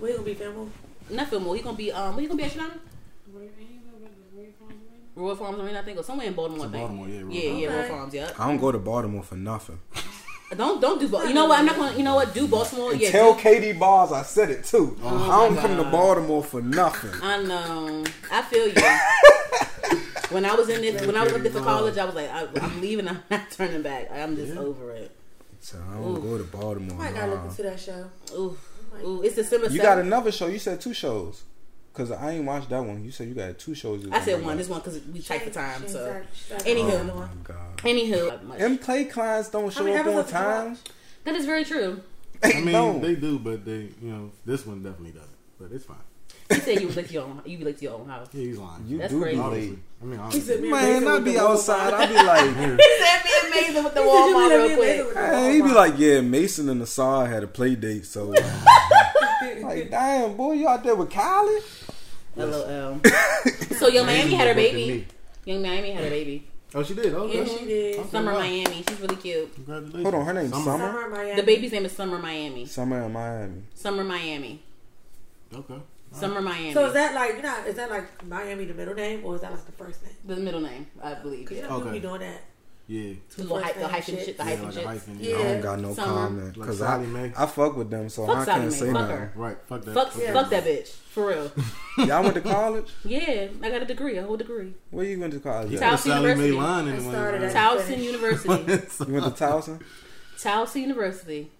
[0.00, 0.72] We gonna be filming.
[1.10, 1.54] Not Fillmore.
[1.54, 2.14] He gonna be um.
[2.16, 2.80] Where he gonna be at Shenandoah?
[5.16, 6.66] Royal Farms Arena, I think, or somewhere in Baltimore.
[6.66, 6.98] It's I in think.
[6.98, 7.90] Baltimore, yeah, Royal yeah, yeah, Royal Farms.
[7.90, 8.14] Farms.
[8.14, 8.30] Yeah.
[8.38, 9.78] I don't go to Baltimore for nothing.
[10.56, 11.28] Don't don't do Baltimore.
[11.28, 11.58] You know what?
[11.58, 11.96] I'm not gonna.
[11.96, 12.32] You know what?
[12.32, 12.50] Do mm-hmm.
[12.50, 12.92] Baltimore?
[12.92, 13.10] And Yeah.
[13.10, 14.96] tell do- KD Bars I said it too.
[15.02, 17.10] Oh I don't my come to Baltimore for nothing.
[17.22, 18.04] I know.
[18.30, 18.74] I feel you.
[20.30, 22.30] when I was in this, when I was up there for college, I was like,
[22.30, 23.08] I, I'm leaving.
[23.08, 24.10] I'm not turning back.
[24.12, 25.10] I'm just over it.
[25.60, 26.20] So I don't Ooh.
[26.20, 27.00] go to Baltimore.
[27.00, 28.10] I might gotta look into that show.
[28.34, 28.56] Ooh,
[29.02, 29.22] ooh.
[29.22, 29.68] It's December.
[29.68, 29.82] You 7th.
[29.82, 30.46] got another show.
[30.46, 31.42] You said two shows.
[31.94, 33.04] Cause I ain't watched that one.
[33.04, 34.04] You said you got two shows.
[34.04, 34.56] you I said one.
[34.56, 35.80] This one because we tight for time.
[35.82, 37.10] She So, started- she started Anywho.
[37.10, 37.76] Oh my god.
[37.78, 40.78] anywho, Them play clients don't show many up on episodes did you time.
[41.24, 42.00] that is very true.
[42.42, 43.00] I mean, don't.
[43.00, 45.30] they do, but they, you know, this one definitely doesn't.
[45.60, 45.96] But it's fine.
[46.50, 47.40] You said you would lick your own.
[47.46, 48.26] You be lick to your own house.
[48.32, 48.84] Yeah, he's lying.
[48.88, 49.36] You That's do crazy.
[49.36, 49.70] be Obviously.
[49.70, 49.78] late.
[50.02, 50.70] I mean, He said, obviously.
[50.70, 51.94] Man, I with be outside.
[51.94, 55.14] I be like, He said be amazing with the Walmart real quick.
[55.14, 58.24] man, he be like, yeah, Mason and Assad had a play date, so
[59.62, 61.62] like, damn, boy, you out there with Kylie?
[62.36, 63.00] LOL.
[63.78, 65.06] So Young Miami had her baby.
[65.44, 66.48] Young Miami had her baby.
[66.74, 67.14] Oh, she did.
[67.14, 67.38] Okay.
[67.38, 67.98] Yeah, she did.
[68.00, 68.38] Okay, Summer wow.
[68.40, 68.82] Miami.
[68.88, 69.54] She's really cute.
[69.54, 70.02] Congratulations.
[70.02, 70.64] Hold on, her name's Summer.
[70.78, 71.36] Summer Miami.
[71.40, 72.66] The baby's name is Summer Miami.
[72.66, 73.62] Summer in Miami.
[73.74, 74.62] Summer Miami.
[75.54, 75.74] Okay.
[76.12, 76.72] Summer Miami.
[76.72, 77.64] So is that like you know?
[77.66, 80.14] Is that like Miami the middle name or is that like the first name?
[80.24, 81.40] the middle name, I believe.
[81.40, 81.68] Because you Yeah.
[81.68, 81.98] know people Okay.
[82.00, 82.40] be doing that.
[82.86, 83.14] Yeah.
[83.36, 84.36] The little hy- the hyphen name shit.
[84.36, 84.84] The yeah, hyphen like shit.
[84.86, 85.36] hyphen, Yeah.
[85.36, 86.12] I don't got no Summer.
[86.12, 87.32] comment because Sallie I Mae.
[87.36, 88.70] I fuck with them, so Fuck I can't Mae.
[88.70, 89.16] say Fuck nothing.
[89.16, 89.32] her.
[89.34, 89.56] Right.
[89.66, 89.94] Fuck that.
[89.94, 90.88] Fuck, Fuck fuck that bitch.
[90.88, 91.52] For real.
[92.06, 92.90] Y'all went to college?
[93.04, 94.74] Yeah, I got a degree, a whole degree.
[94.90, 95.70] Where you went to college?
[95.72, 95.92] You At?
[95.94, 96.52] Towson Sallie Mae University.
[96.52, 97.10] line I anyway.
[97.12, 97.54] started right?
[97.54, 98.48] Towson University.
[99.08, 99.82] You went to Towson?
[100.38, 101.50] Towson University.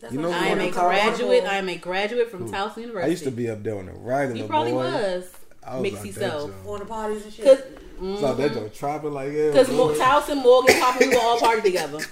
[0.00, 1.42] That's You what know I'm I am a graduate.
[1.44, 3.04] I am a graduate from Towson University.
[3.04, 4.40] I used to be up there on the regular.
[4.42, 4.84] You probably boy.
[4.84, 5.32] was.
[5.66, 6.50] I was Mixie out that self.
[6.52, 6.64] joint.
[6.64, 7.78] Going parties and shit.
[7.98, 9.50] Cause, So that joint trapping like yeah.
[9.50, 9.68] Because.
[9.68, 11.98] Towson, Morgan, Papa, we were all party together.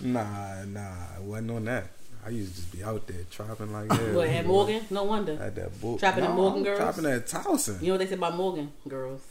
[0.00, 0.80] Nah, nah,
[1.16, 1.88] I wasn't on that.
[2.24, 4.14] I used to just be out there trapping like that.
[4.14, 4.46] But at.
[4.46, 5.36] Morgan, no wonder.
[5.36, 5.98] Had that book.
[5.98, 6.78] Trapping in Morgan I'm girls?
[6.78, 7.80] Trapping at Towson.
[7.80, 9.22] You know what they said about Morgan girls?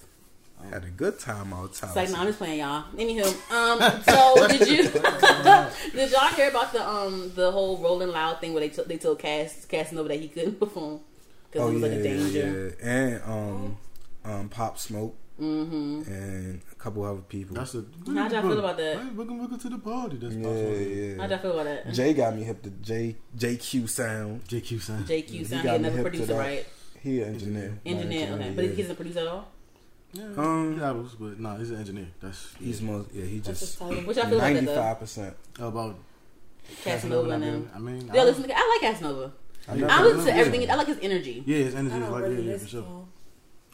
[0.61, 1.83] I Had a good time out Towson.
[1.83, 2.85] It's like, no, I'm just playing y'all.
[2.95, 4.83] Anywho, um, so did you
[5.91, 8.97] did y'all hear about the um the whole Rolling Loud thing where they took they
[8.97, 10.99] told Cass Casanova that he couldn't perform
[11.51, 12.75] because oh he was yeah, like a danger.
[12.81, 13.77] yeah, and um,
[14.25, 16.11] um, Pop Smoke Mm-hmm.
[16.11, 17.55] and a couple other people.
[17.55, 17.85] That's a.
[18.07, 18.97] How'd y'all feel about that?
[18.97, 20.17] Hey, welcome, welcome to the party.
[20.17, 20.71] That's yeah, possible.
[20.81, 21.17] yeah.
[21.21, 21.93] How'd y'all feel about that?
[21.93, 24.43] Jay got me hip to J JQ sound.
[24.45, 25.05] JQ sound.
[25.05, 26.37] JQ He sound got he me another hip producer, that.
[26.39, 26.65] right?
[27.01, 27.79] He an engineer.
[27.85, 28.71] Engineer, Not okay, but yeah.
[28.71, 29.47] he doesn't produce at all.
[30.13, 32.07] Yeah, Um, yeah, but no, he's an engineer.
[32.19, 33.25] That's He's most yeah.
[33.25, 33.95] He just title.
[34.03, 34.75] What y'all feel about that ninety though?
[34.75, 35.35] five percent.
[35.59, 35.95] about
[36.83, 37.71] Casanova and them.
[37.75, 39.31] I mean, Yeah, I- listen, I like Casanova.
[39.67, 40.37] I I listen to yeah.
[40.37, 40.71] everything.
[40.71, 41.43] I like his energy.
[41.45, 43.05] Yeah, his energy is like really yeah, yeah, for listen sure.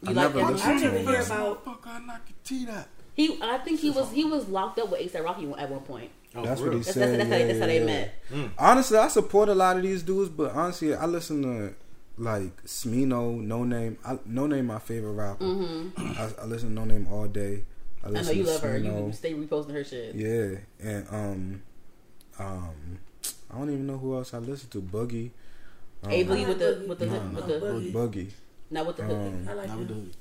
[0.05, 0.15] To him.
[0.15, 0.65] You I like never that?
[0.65, 1.07] I to didn't him.
[1.07, 1.65] hear about.
[1.65, 2.85] Fuck, I knock your teeth out.
[3.15, 6.11] He, I think he was he was locked up with ASAP Rocky at one point.
[6.35, 7.09] Oh, That's what he That's, said.
[7.09, 7.85] that's, that's, how, yeah, that's how they yeah.
[7.85, 8.51] met.
[8.57, 11.75] Honestly, I support a lot of these dudes, but honestly, I listen to
[12.17, 13.97] like Smino, Noname.
[14.03, 15.45] I, Noname, my favorite rapper.
[15.95, 17.65] I, I listen to Noname all day.
[18.03, 18.17] I Mm-hmm.
[18.17, 18.77] I know you to love her.
[18.79, 20.15] You stay reposting her shit.
[20.15, 21.61] Yeah, and um,
[22.39, 22.99] um,
[23.51, 24.81] I don't even know who else I listen to.
[24.81, 25.31] Buggy,
[26.03, 27.93] um, A Boogie with the with the No, with no, the Boogie.
[27.93, 28.29] Boogie.
[28.73, 29.17] Not with the hook.
[29.17, 30.11] Um, I like Not with the hoodie.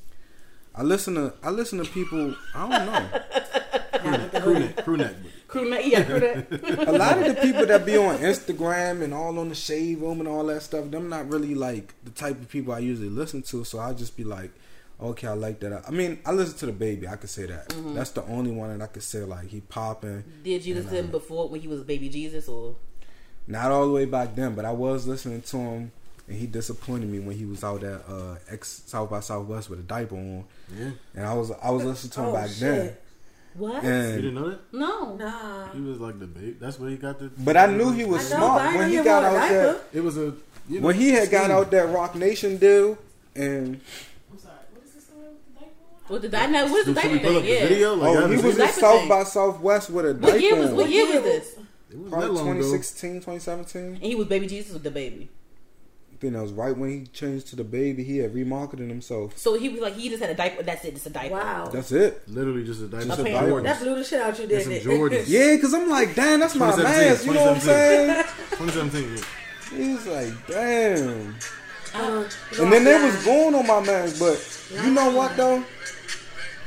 [0.75, 2.35] I listen to I listen to people.
[2.55, 4.11] I don't know.
[4.11, 4.67] Not with the Crew hoodie.
[4.67, 5.15] neck, crew neck.
[5.49, 6.47] Crew neck, yeah, crew neck.
[6.89, 10.21] a lot of the people that be on Instagram and all on the shade room
[10.21, 13.43] and all that stuff, them not really like the type of people I usually listen
[13.43, 13.65] to.
[13.65, 14.51] So I just be like,
[15.01, 15.85] okay, I like that.
[15.87, 17.11] I mean, I listen to DaBaby.
[17.11, 17.69] I could say that.
[17.69, 17.95] Mm-hmm.
[17.95, 20.25] That's the only one that I could say like he popping.
[20.45, 22.75] Did you listen to him before when he was baby Jesus or?
[23.47, 25.93] Not all the way back then, but I was listening to him.
[26.29, 29.81] And he disappointed me when he was out at uh, ex South by Southwest with
[29.81, 30.45] a diaper on,
[30.77, 32.61] Yeah, and I was I was listening to him Oh, back shit.
[32.61, 32.97] then.
[33.55, 33.83] What?
[33.85, 34.61] you didn't know that?
[34.73, 35.17] no.
[35.17, 35.73] Nah.
[35.73, 36.59] He was like the babe.
[36.61, 37.31] That's where he got the.
[37.39, 39.77] but I knew he was know, smart but when he got out there.
[39.93, 40.33] It was a.
[40.69, 42.97] You know, When he had got out that Roc Nation deal,
[43.35, 43.81] and
[46.09, 46.53] What the diaper?
[46.71, 47.53] What is the Should diaper we pull up thing?
[47.53, 47.67] Yeah.
[47.69, 47.95] video?
[47.95, 49.09] Like, oh, he was seen at South thing.
[49.09, 51.53] by Southwest with a What diaper year was what year was this?
[51.53, 51.59] it.
[51.91, 53.83] It was Probably long 2016, 2017.
[53.83, 55.29] And he was baby Jesus with the baby.
[56.23, 58.07] I think that was right when he changed to DaBaby.
[58.07, 59.37] He had remarketed himself.
[59.37, 60.63] So he was like he just had a diaper.
[60.63, 60.95] That's it.
[60.95, 61.35] Just a diaper.
[61.35, 61.67] Wow.
[61.67, 62.23] That's it.
[62.29, 63.07] Literally just a diaper.
[63.07, 63.47] Just a diaper.
[63.49, 63.63] Jordans.
[63.65, 64.93] That blew the shit out you, didn't some?
[64.93, 65.25] Jordans.
[65.27, 67.27] Yeah, because I'm like, damn, that's my 2017, man.
[67.27, 68.25] You know what I'm saying?
[68.51, 69.17] 2017.
[69.17, 69.77] yeah.
[69.77, 71.35] He's like, damn.
[71.95, 72.27] Um,
[72.61, 74.39] And then they was going on my man's, but
[74.85, 75.65] you know what though?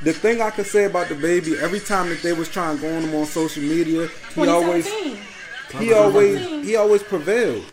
[0.02, 2.94] The thing I could say about DaBaby, every time that they was trying to go
[2.94, 4.86] on him on social media, he always
[5.80, 7.64] he always he always prevailed.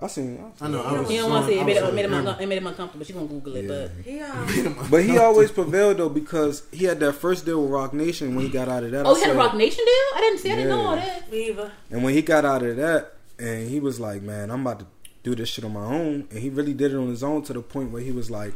[0.00, 0.82] I seen, I I know.
[0.82, 2.10] I was He don't want to showing- say it made, I it, was made him
[2.12, 3.04] showing it made him uncomfortable.
[3.04, 3.64] She gonna Google it,
[4.06, 4.48] Yeah.
[4.48, 7.92] He, um, But he always prevailed though because he had that first deal with Roc
[7.92, 9.04] Nation when he got out of that.
[9.06, 9.94] Oh, I he had a Roc Nation deal?
[10.14, 10.52] I didn't see.
[10.52, 11.30] I didn't know all that.
[11.32, 11.72] me either.
[11.90, 14.86] And when he got out of that, and he was like, "Man, I'm about to
[15.24, 17.52] do this shit on my own," and he really did it on his own to
[17.52, 18.54] the point where he was like,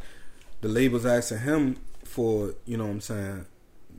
[0.61, 3.47] the labels asking him for, you know, what I'm saying,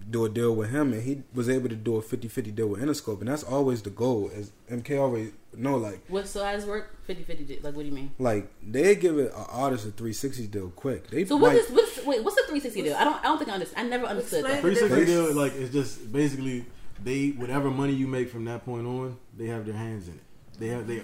[0.10, 2.82] do a deal with him, and he was able to do a 50-50 deal with
[2.82, 4.30] Interscope, and that's always the goal.
[4.36, 6.96] As MK always know, like What so how does work?
[7.08, 8.12] 50-50 Like what do you mean?
[8.20, 11.10] like they give it an artist a three sixty deal quick.
[11.10, 12.24] They So what might- is what's wait?
[12.24, 12.96] What's the three sixty deal?
[12.96, 13.88] I don't I don't think I understand.
[13.88, 14.62] I never understood Explain that.
[14.62, 16.66] Three sixty deal, like it's just basically
[17.04, 20.20] they whatever money you make from that point on, they have their hands in it.
[20.60, 21.00] They have they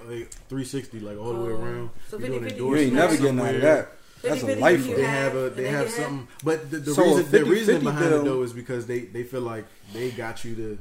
[0.47, 1.61] three sixty like all the way Oh.
[1.61, 1.89] around.
[2.09, 2.57] So You doing 50-50.
[2.57, 3.91] you ain't never getting out of that.
[4.21, 4.85] That's a 50-50 life.
[4.85, 7.49] They have- have a they have you something, but the, the So reason the 50-50
[7.49, 10.77] reason behind it though is because they they feel like they got you to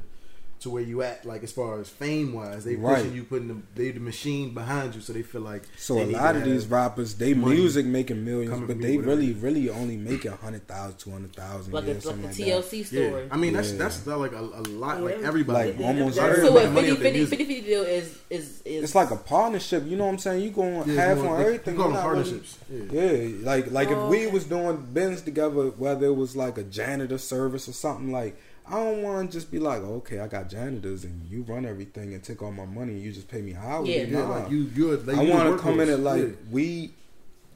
[0.59, 2.97] to where you at like as far as fame wise they Right.
[2.97, 6.05] pushing you putting the they the machine behind you so they feel like So a
[6.05, 9.41] lot of these rappers, they music making millions, but they really, it is.
[9.43, 12.51] really only make a hundred thousand, two hundred thousand, Like yeah, a, like something the
[12.55, 13.27] like TLC yeah story.
[13.31, 13.77] I mean that's Yeah.
[13.77, 16.71] that's not like a, a lot like everybody Like, almost That's- every- So making a
[16.73, 17.39] money 50 off their 50 music.
[17.39, 18.83] 50 deal is is is.
[18.83, 19.85] It's like a partnership.
[19.87, 20.43] You know what I'm saying?
[20.43, 21.75] You going Yeah, half on everything.
[21.75, 23.01] you call you're them not really- partnerships yeah.
[23.01, 24.29] Yeah, like like Oh, if we oh.
[24.31, 28.35] was doing bins together, whether it was like a janitor service or something like.
[28.69, 32.13] I don't want to just be like, okay, I got janitors and you run everything
[32.13, 33.95] and take all my money and you just pay me hourly.
[33.97, 34.03] Yeah.
[34.03, 34.29] yeah Nah.
[34.39, 36.29] like you you're like, I want to come in and like Yeah.
[36.51, 36.91] we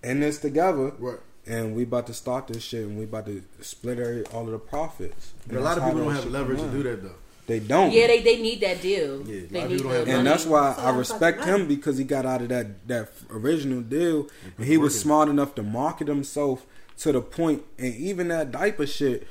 [0.03, 3.43] in this together, right and we about to start this shit, and we about to
[3.61, 5.33] split every, all of the profits.
[5.47, 7.15] but a lot of people don't have leverage to do that though
[7.47, 7.91] They don't.
[7.91, 9.21] yeah they they need that deal.
[9.27, 10.17] Yeah, they need people the don't have money.
[10.19, 13.81] and that's why So I respect him because he got out of that that original
[13.81, 16.65] deal, and he was smart enough to market himself
[16.99, 19.27] to the point, and even that diaper shit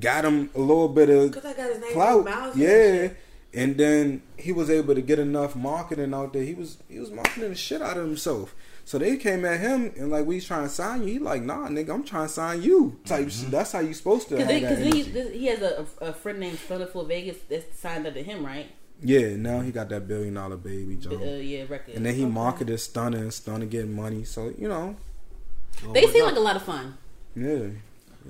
[0.00, 2.24] got him a little bit of Because I got his name clout.
[2.24, 3.08] Miles Yeah.
[3.54, 6.42] And then he was able to get enough marketing out there.
[6.42, 8.54] He was he was marketing the shit out of himself.
[8.84, 11.08] So they came at him and like we trying to sign you.
[11.14, 12.98] He like, nah, nigga, I'm trying to sign you.
[13.04, 13.30] Type.
[13.30, 13.50] shit.
[13.50, 14.36] That's how you supposed to.
[14.36, 14.92] Because have that then
[15.32, 18.66] he, he has a, a friend named Stunna 4 Vegas that's signed under him, right?
[19.02, 19.36] Yeah.
[19.36, 21.94] Now he got that billion dollar baby Uh, yeah, record.
[21.94, 22.30] And then he Okay.
[22.32, 24.24] marketed Stunna and Stunna getting money.
[24.24, 24.96] So you know,
[25.92, 26.96] they seem like a lot of fun.
[27.36, 27.66] yeah.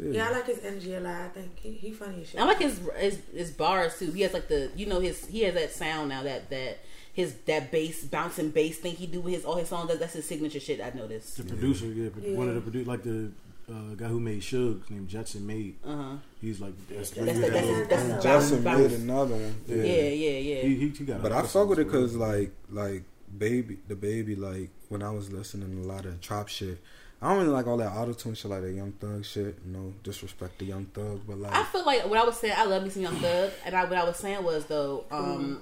[0.00, 1.14] Yeah, I like his energy a lot.
[1.14, 2.40] I think he, he funny as shit.
[2.40, 4.11] I like his, his his bars too.
[4.12, 6.78] He has like the you know his he has that sound now that that
[7.12, 9.88] his that bass bouncing bass thing he do with his all his songs.
[9.88, 10.81] That, that's his signature shit.
[10.81, 11.37] I noticed.
[11.37, 12.37] the producer yeah, Yeah.
[12.37, 13.31] one of the produ- like the
[13.70, 16.16] uh, guy who made Suge named Jetson Made Uh huh.
[16.40, 18.90] he's like that's, That's that's, the- that's the- that's the- Justin bounce.
[18.90, 19.55] made another one.
[19.66, 20.62] Yeah, yeah, yeah.
[20.62, 23.05] he, he, he got But I lot fuck with it because like like
[23.38, 26.78] baby the baby like when I was listening to a lot of trap shit.
[27.23, 29.65] I don't really like all that auto tune shit like that Young Thug shit.
[29.65, 32.55] No disrespect to Young Thug, but like I feel like what I was saying.
[32.57, 35.61] I love me some Young Thug, and I, what I was saying was though, um,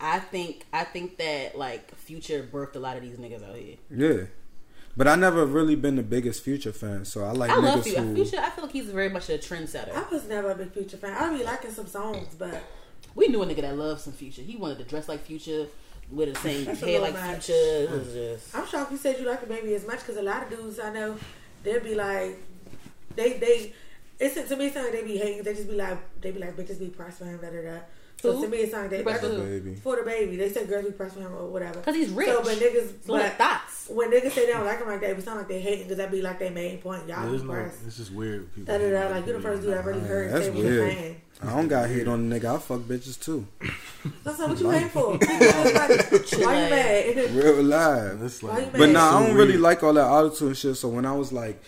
[0.00, 3.76] I think I think that like Future birthed a lot of these niggas out here.
[3.90, 4.26] yeah.
[4.98, 8.00] But I never really been the biggest Future fan, so I like I love Future.
[8.00, 8.38] who Future.
[8.40, 9.94] I feel like he's very much a trendsetter.
[9.94, 11.14] I was never a big Future fan.
[11.14, 12.62] I be liking some songs, but
[13.14, 14.42] We knew a nigga that loved some Future.
[14.42, 15.66] He wanted to dress like Future,
[16.10, 17.44] with the same hair like much.
[17.46, 17.52] Future.
[17.58, 18.54] It was just.
[18.56, 20.92] I'm shocked you said you like DaBaby as much because a lot of dudes I
[20.92, 21.16] know
[21.62, 22.38] they'll be like
[23.14, 23.72] they they
[24.18, 26.38] it's to me it's not like they be hating they just be like they be
[26.38, 27.78] like bitches be pressed for him da da da.
[28.18, 28.44] So Who?
[28.44, 29.78] to me it's not like they Pressed for DaBaby.
[29.80, 30.38] for DaBaby.
[30.38, 31.80] They said girls be pressed for him or whatever.
[31.82, 32.28] Cause he's rich.
[32.28, 33.88] So but niggas So like but thoughts.
[33.90, 35.98] when niggas say they don't like him like that, it's not like they hating because
[35.98, 37.06] that be like their main point.
[37.08, 37.78] Y'all there's be no, pressed.
[37.86, 38.54] it's just weird.
[38.54, 39.14] People Da da da.
[39.14, 41.16] Like you the first dude I really Man, heard that's say what weird.
[41.42, 41.56] You're saying.
[41.56, 42.54] I don't got hate on the nigga.
[42.56, 43.46] I fuck bitches too.
[44.24, 45.18] That's not what you hating for.
[45.18, 47.30] Why you mad?
[47.34, 48.22] Real live.
[48.22, 48.72] It's like.
[48.72, 49.48] But nah, so I don't weird.
[49.48, 50.76] really like all that auto tune shit.
[50.76, 51.62] So when I was like,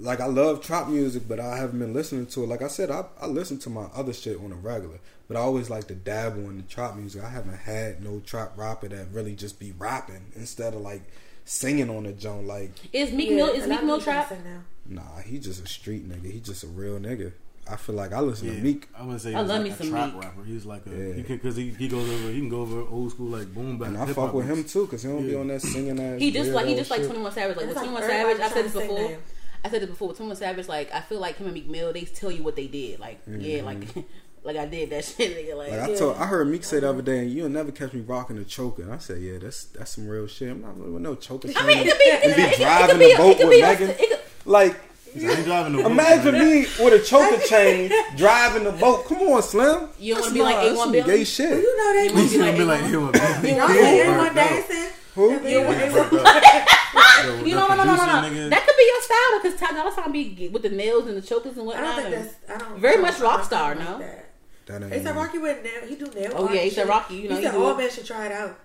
[0.00, 2.48] like I love trap music, but I haven't been listening to it.
[2.48, 5.40] Like I said, I, I listen to my other shit on a regular, but I
[5.40, 7.22] always like to dabble in the trap music.
[7.22, 11.02] I haven't had no trap rapper that really just be rapping instead of like
[11.44, 12.46] singing on the joint.
[12.46, 14.30] Like, Is Meek Yeah, Mill is lot Meek of Mill trap?
[14.44, 14.62] now.
[14.86, 16.30] nah, he just a street nigga.
[16.30, 17.32] He just a real nigga.
[17.70, 19.62] I feel like I listen Yeah, to Meek, I would say I he's love like
[19.62, 20.22] me a some trap Meek.
[20.24, 20.44] rapper.
[20.44, 21.14] He's like a Yeah.
[21.14, 23.88] he because he, he goes over he can go over old school like boom bap.
[23.88, 26.20] and I fuck with him too, cause he don't be on that singing ass.
[26.20, 27.04] He just like he weirdo just like.
[27.04, 27.56] Twenty One Savage.
[27.56, 29.18] Like It's with like Twenty One Savage, I said this before.
[29.64, 30.08] I said this before.
[30.08, 32.42] With Twenty One Savage, like I feel like him and Meek Mill, they tell you
[32.42, 33.00] what they did.
[33.00, 33.40] Like mm-hmm.
[33.40, 33.78] yeah, like
[34.44, 35.36] like I did that shit.
[35.36, 35.96] Nigga, like, Like I Yeah.
[35.96, 38.44] told, I heard Meek say the other day, and you'll never catch me rocking a
[38.44, 38.82] choker.
[38.82, 40.50] And I said, yeah, that's that's some real shit.
[40.50, 41.48] I'm not with no choker.
[41.56, 42.98] I mean, it could be, it and could be be, it could- it driving could
[42.98, 43.90] be, a it boat could with be, a- Megan.
[43.90, 44.80] it could- Like, He's like,
[45.24, 46.46] I ain't driving the boat, imagine man.
[46.48, 49.06] me with a choker chain driving the boat.
[49.06, 49.88] Come on, Slim.
[49.98, 51.06] You don't wanna be like not- A1 that's some Billy?
[51.06, 51.50] gay Well, shit.
[51.62, 52.92] you know they You He's You gonna be to like be him.
[52.92, 54.88] You You know know they everyone dancing.
[55.14, 55.30] Who?
[55.32, 57.46] Every- Who?
[57.46, 58.48] You know, no, no, no, no, no.
[58.48, 61.22] That could be your style because Ty Dolla Sign be with the nails and the
[61.22, 61.84] chokers and whatnot.
[61.84, 62.64] I don't think that's.
[62.64, 62.78] I don't.
[62.80, 63.80] Very I don't much rock star, no?
[63.92, 64.24] like that.
[64.66, 65.16] That ain't They said.
[65.16, 65.86] Rocky with nail.
[65.88, 66.32] He do nail.
[66.36, 66.88] Oh, yeah, he said.
[66.88, 68.58] Rocky, you know, he he said all men should try it out.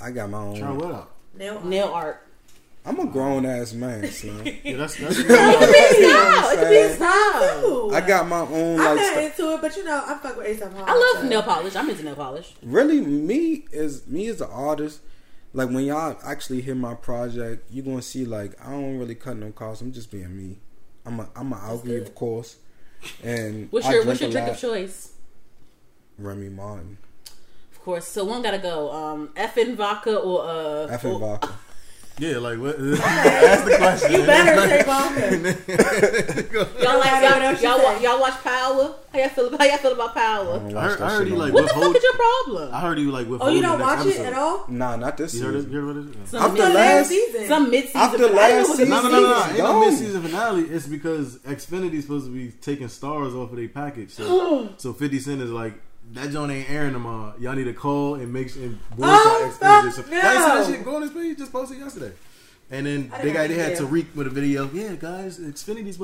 [0.00, 0.56] I got my own.
[0.58, 1.10] Try what out?
[1.34, 1.64] Nail art.
[1.66, 2.26] nail art.
[2.84, 4.44] I'm a grown ass man, son.
[4.64, 5.16] yeah, that's that's.
[5.18, 7.94] it could be style.
[7.94, 8.80] I got my own.
[8.80, 10.74] I'm like, not into it, but you know, I fuck with ASAP.
[10.74, 11.28] I love so.
[11.28, 11.76] nail polish.
[11.76, 12.54] I'm into nail polish.
[12.62, 15.00] Really, me is me as an artist.
[15.52, 19.36] Like when y'all actually hear my project, you gonna see like I don't really cut
[19.36, 19.80] no costs.
[19.80, 20.58] I'm just being me.
[21.06, 22.56] I'm a I'm an algae, of course.
[23.22, 25.12] And what's your what's your drink of choice?
[26.18, 26.98] Remy Martin.
[27.70, 28.08] Of course.
[28.08, 28.90] So one gotta go.
[28.90, 30.88] Um, and vodka or uh.
[30.88, 31.54] Effing vodka.
[32.18, 32.76] Yeah, like what?
[32.80, 34.12] ask the question.
[34.12, 35.16] You better take off.
[36.82, 38.94] y'all like y'all, y'all, watch, y'all watch Power.
[39.12, 40.54] How y'all feel about how y'all feel about Power?
[40.54, 42.74] I, heard, I heard like what the fuck is your problem?
[42.74, 43.50] I heard you like withhold.
[43.50, 44.20] Oh, you don't watch episode.
[44.20, 44.64] it at all?
[44.68, 45.34] Nah, not this.
[45.34, 46.28] You heard, it, you heard what?
[46.28, 48.00] Some after last season, some mid season.
[48.00, 49.44] After last season, no, no, no, no.
[49.46, 50.62] Ain't no mid season finale.
[50.62, 54.10] It's because Xfinity's supposed to be taking Starz off of their package.
[54.10, 55.74] So, so Fifty Cent is like
[56.12, 57.34] that joint ain't airing tomorrow.
[57.38, 60.10] Y'all need to call and make sure and board oh, start expedition.
[60.10, 60.20] No.
[60.20, 61.38] That shit?
[61.38, 62.12] Just posted yesterday.
[62.70, 63.86] And then they got they had care.
[63.86, 64.68] Tariq with a video.
[64.72, 65.96] Yeah, guys, Xfinity's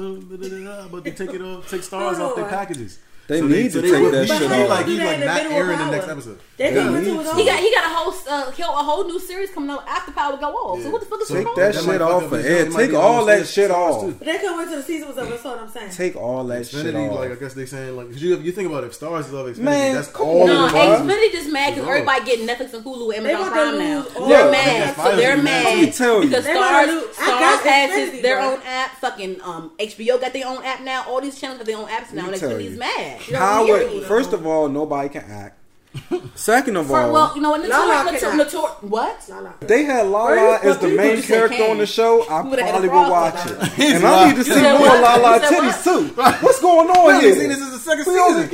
[0.86, 2.98] about to take it off, take Starz off their packages.
[3.28, 4.68] They so need they, to so take that shit off.
[4.70, 6.40] Like he's like not airing the next episode.
[6.56, 6.98] They yeah.
[6.98, 10.12] he, he got he got a whole uh, a whole new series coming out after
[10.12, 10.78] Power Go Off.
[10.78, 10.84] Yeah.
[10.84, 12.72] So what the fuck is Take that, that, shit off of Ed.
[12.72, 14.18] Take all that shit off.
[14.18, 15.30] But they couldn't wait till the season was over.
[15.30, 15.90] That's what I'm saying.
[15.90, 17.18] Take all that shit off.
[17.18, 19.58] Like I guess they saying like you you think about if Starz is over Xfinity,
[19.58, 20.46] Man, that's all.
[20.46, 24.02] No, Xfinity just mad because everybody getting Netflix and Hulu and Amazon Prime now.
[24.26, 24.96] They're mad.
[24.96, 28.92] So they're mad because Starz Starz has their own app.
[28.96, 31.04] Fucking um, HBO got their own app now.
[31.06, 33.17] All these channels have their own apps now, and Xfinity's mad.
[33.34, 35.58] How would first of all nobody can act.
[36.34, 39.28] Second of all, well, you know, and Lala Lala Lala what?
[39.28, 39.54] Lala.
[39.60, 42.22] They had Lala as the main character on the show.
[42.22, 46.14] I probably would watch it, and I need to see more Lala titties too.
[46.44, 47.34] What's going on here?
[47.34, 48.50] This is the second season.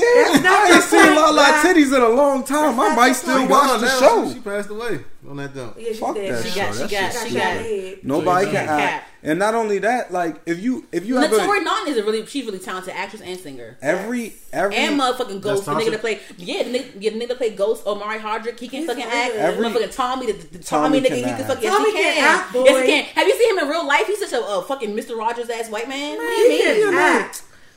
[0.46, 2.78] I ain't seen Lala titties in a long time.
[2.78, 4.32] I might still watch the show.
[4.32, 5.76] She passed away on that dump.
[5.78, 6.58] Yeah, Fuck that she.
[6.58, 8.04] Got, that she got, she got.
[8.04, 9.10] Nobody can act.
[9.22, 12.26] And not only that, like if you if you Latour ever, Naughton is a really
[12.26, 13.78] she's really talented actress and singer.
[13.80, 17.28] Every every and motherfucking Ghost the nigga to play yeah the nigga, yeah, the nigga
[17.28, 19.34] to play Ghost Omari Hardwick he can He's fucking act.
[19.34, 22.14] Every, motherfucking Tommy the, the Tommy, Tommy nigga he can fucking Tommy yes, he can,
[22.14, 22.52] can act.
[22.52, 22.64] Boy.
[22.64, 23.04] Yes he can.
[23.14, 24.06] Have you seen him in real life?
[24.06, 26.18] He's such a, fucking Mister Rogers ass white man.
[26.18, 27.30] Man, what do you mean?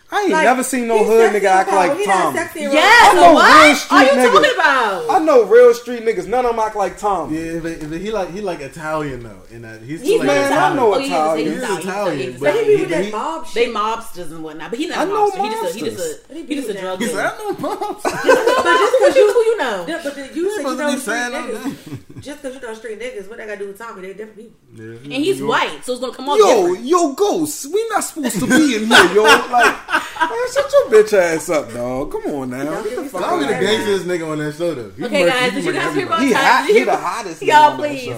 [0.09, 2.33] I ain't like, never seen no hood nigga act like Tom.
[2.33, 3.65] Yeah, I know what?
[3.65, 4.31] real street Are you niggas.
[4.31, 5.09] talking about?
[5.09, 6.27] I know real street niggas.
[6.27, 7.33] None of them act like Tom.
[7.33, 9.41] Yeah, but, but he like he like Italian though.
[9.51, 10.71] In that uh, he's, he's like man, Italian.
[10.71, 11.51] I know oh, Italian.
[11.51, 12.31] He's, Italian.
[12.31, 13.47] He's, but, he be with that mob.
[13.53, 14.69] They mobsters and whatnot.
[14.69, 14.99] But he not.
[14.99, 15.43] I know mobster.
[15.43, 16.99] He just a he just a, he just a drug.
[16.99, 17.21] dealer.
[17.21, 18.03] I know mobsters.
[18.03, 19.85] but just because you who you know.
[19.89, 23.59] Yeah, but you said you know just because you know straight niggas, what I gotta
[23.59, 24.01] do with Tommy?
[24.01, 24.57] They're different people.
[24.73, 26.37] Yeah, and he's yo, white, so it's gonna come off.
[26.37, 26.85] Yo, different.
[26.85, 29.23] yo, ghost, we not supposed to be in here, yo.
[29.23, 29.87] Like,
[30.19, 32.11] man, shut your bitch ass up, dog.
[32.11, 32.63] Come on now.
[32.63, 35.05] Don't Get the fuck Tommy nigga on that show, though.
[35.05, 37.41] Okay, guys, did you guys hear about the hottest.
[37.41, 38.13] Y'all, please.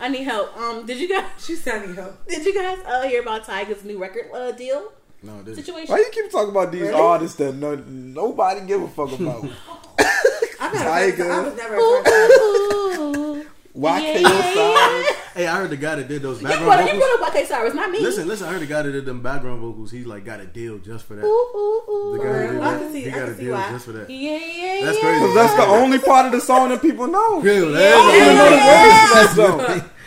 [0.00, 0.56] I need help.
[0.56, 1.24] Um, did you guys?
[1.38, 2.26] She said need help.
[2.28, 4.92] Did you guys uh, hear about Tyga's new record uh, deal?
[5.22, 5.92] No, this situation.
[5.92, 6.94] Why you keep talking about these really?
[6.94, 9.44] artists that no, nobody give a fuck about?
[10.60, 11.30] I, Tyga.
[11.30, 11.76] I was never.
[11.76, 13.17] Ooh,
[13.78, 14.50] YK yeah.
[14.50, 15.16] Osiris.
[15.34, 16.94] hey, I heard the guy that did those background you put, vocals.
[16.94, 18.00] You put up YK Osiris, not me.
[18.00, 18.48] Listen, listen.
[18.48, 19.92] I heard the guy that did them background vocals.
[19.92, 21.24] He like got a deal just for that.
[21.24, 22.18] Ooh, ooh, ooh.
[22.18, 23.70] The guy that did that, see, he got a deal why.
[23.70, 24.10] just for that.
[24.10, 25.18] Yeah, yeah, That's yeah.
[25.18, 25.34] crazy.
[25.34, 27.40] That's the only part of the song that people know.
[27.40, 29.88] Real, yeah, yeah, yeah, yeah.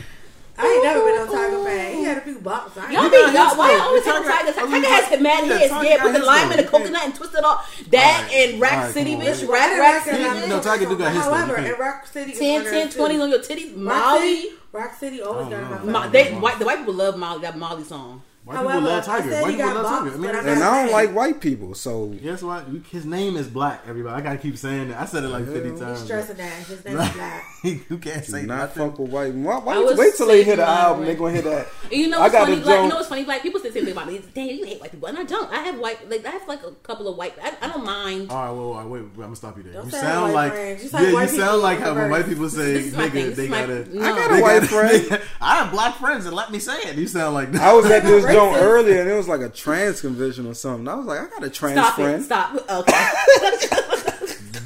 [0.61, 1.93] I ain't never been on Tyga fan.
[1.97, 2.77] He had a few bumps.
[2.77, 4.53] I Y'all be y'all, why y'all always take on Tyga?
[4.53, 5.81] Tyga has hit mad yeah.
[5.81, 7.63] Yeah, put the lime and the coconut and twist it all.
[7.89, 9.47] That and Rack City, bitch.
[9.47, 10.49] Rack Rack City.
[10.49, 11.23] No, Tyga do got his.
[11.23, 14.49] However, in Rack City, 10, 10, 20 on your titties, Molly.
[14.71, 17.83] Rock City always got a Mo- they, white, the white people love Molly that Molly
[17.83, 18.21] song.
[18.43, 19.41] White However, people love Tyga.
[19.43, 20.13] White people love Tyga.
[20.13, 22.65] I mean, and I don't like white people, so guess what?
[22.89, 23.83] His name is Black.
[23.87, 24.99] Everybody, I gotta keep saying that.
[24.99, 25.99] I said it like fifty times.
[25.99, 27.45] Stressing that his name Black.
[27.63, 28.89] you can't say not nothing.
[28.89, 29.33] fuck with white.
[29.35, 31.05] Why, why wait till they hear the album?
[31.05, 31.67] They gonna hear that.
[31.91, 33.23] You know, what's funny, black, you know what's funny?
[33.25, 34.21] Black people say something about me.
[34.33, 35.51] Damn, you hate white people, and I don't.
[35.51, 36.09] I have white.
[36.09, 37.33] Like I have like a couple of white.
[37.43, 38.31] I, I don't mind.
[38.31, 39.73] All right, well, wait, I'm gonna stop you there.
[39.73, 40.87] Don't you sound like, yeah, you
[41.27, 43.87] sound like how white people say nigga, they gotta.
[43.91, 45.21] I got a white friend.
[45.41, 46.95] I have black friends, and let me say it.
[46.95, 50.01] You sound like I was at this on earlier and it was like a trans
[50.01, 50.87] convention or something.
[50.87, 52.21] I was like, I got a trans Stop friend.
[52.21, 52.25] It.
[52.25, 52.51] Stop.
[52.71, 53.03] Okay.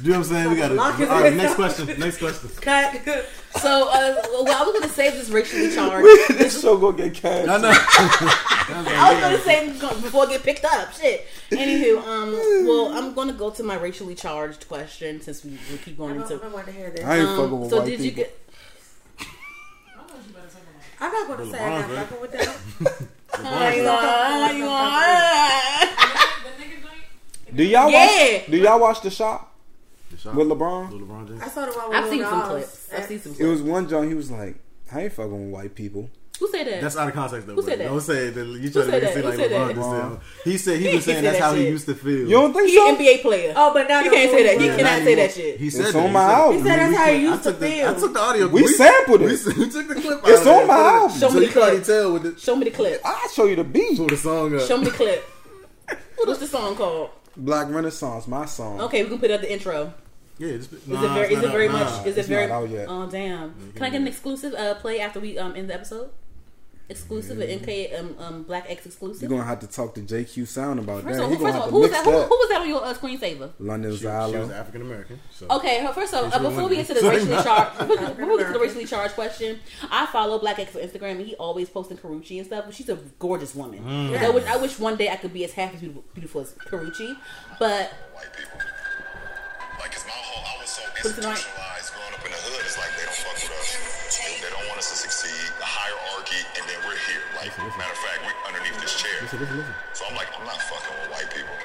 [0.02, 0.50] you know what I'm saying?
[0.50, 1.10] We got to.
[1.10, 1.86] All right, next question.
[1.98, 2.50] Next question.
[2.60, 3.26] Cut.
[3.60, 6.06] So, uh, well, I was going to say this racially charged.
[6.38, 7.48] this show going to get cast.
[7.48, 7.70] I know.
[7.72, 10.92] I was going to say before I get picked up.
[10.92, 11.26] Shit.
[11.50, 12.32] Anywho, um,
[12.66, 16.18] well, I'm going to go to my racially charged question since we, we keep going
[16.18, 16.44] I into.
[16.44, 17.04] I want to hear this.
[17.04, 18.38] I ain't um, fucking with So, white did you get?
[20.98, 23.08] I'm not going to say I got fucking with that.
[27.54, 28.34] Do y'all yeah.
[28.34, 28.46] watch?
[28.50, 29.54] Do y'all watch the shop?
[30.10, 30.90] With LeBron.
[30.90, 31.42] With LeBron James.
[31.42, 31.94] I saw the one.
[31.94, 32.88] I've seen some clips.
[32.92, 33.34] I've seen some.
[33.38, 34.08] It was one John.
[34.08, 34.56] He was like,
[34.92, 36.80] "I ain't fucking with white people." Who said that?
[36.82, 37.54] That's out of context though.
[37.54, 37.84] Who said that?
[37.88, 38.46] Don't say that.
[38.46, 40.20] You try to make it seem like LeBron.
[40.44, 42.28] He said he was saying that's how he used to feel.
[42.28, 42.88] You don't think He's so?
[42.88, 43.54] an NBA player.
[43.56, 44.60] Oh, but now he can't say that.
[44.60, 45.58] He cannot say that shit.
[45.58, 46.58] He said it's on my album.
[46.58, 47.88] He said that's how he used to feel.
[47.88, 48.48] I took the audio.
[48.48, 49.26] We sampled it.
[49.56, 50.20] We took the clip.
[50.24, 51.18] It's on my album.
[51.18, 52.38] Show me the clip.
[52.38, 53.00] Show me the clip.
[53.04, 53.96] I'll show you the beat.
[53.96, 54.66] Pull the song up.
[54.66, 55.24] Show me the clip.
[56.16, 57.10] What's the song called?
[57.36, 58.80] Black Renaissance, my song.
[58.82, 59.92] Okay, we can put up the intro.
[60.38, 62.06] Yeah, just, nah, is it very, is it very much?
[62.06, 62.50] Is it very?
[62.50, 63.72] Oh damn!
[63.74, 66.10] Can I get an exclusive uh, play after we um, end the episode?
[66.88, 69.20] Exclusive, an MK um, um Black X exclusive.
[69.22, 71.24] You're gonna have to talk to JQ Sound about First that.
[71.24, 72.04] of all, gonna first of all, who was that?
[72.04, 73.50] Who, who was that on your uh, screensaver?
[73.58, 75.20] London She, she was African American.
[75.32, 75.46] So.
[75.50, 77.16] Okay, her- first of all, uh, before we get to the women.
[77.28, 79.58] racially charged, before we get to the racially charged question,
[79.90, 82.66] I follow Black X on Instagram, and he always posting Karrueche and stuff.
[82.66, 83.80] But she's a gorgeous woman.
[83.82, 84.16] Mm.
[84.18, 86.52] I, wish, I wish one day I could be as half as beautiful, beautiful as
[86.52, 87.16] Karrueche,
[87.58, 88.60] but white people.
[89.80, 91.32] Like, it's my whole, I was so Put it tonight.
[91.36, 92.62] institutionalized growing up in the hood.
[92.64, 94.16] It's like they don't fuck with us.
[94.16, 95.52] They, they don't want us to succeed.
[96.26, 97.22] The hierarchy, and then we're here.
[97.36, 99.12] Like, matter of fact, we're underneath this chair.
[99.22, 99.74] Listen, listen, listen.
[99.94, 101.56] So I'm like, I'm not fucking with white people.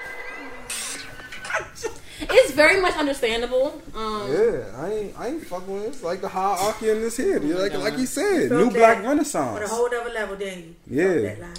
[2.35, 3.81] it's very much understandable.
[3.95, 5.87] Um, Yeah, I ain't, I ain't fucking with it.
[5.87, 7.39] It's like the hierarchy in this here.
[7.39, 9.57] like, like you said, Felt new black renaissance.
[9.57, 11.01] On a whole other level, then you.
[11.01, 11.21] Yeah.
[11.21, 11.53] That line.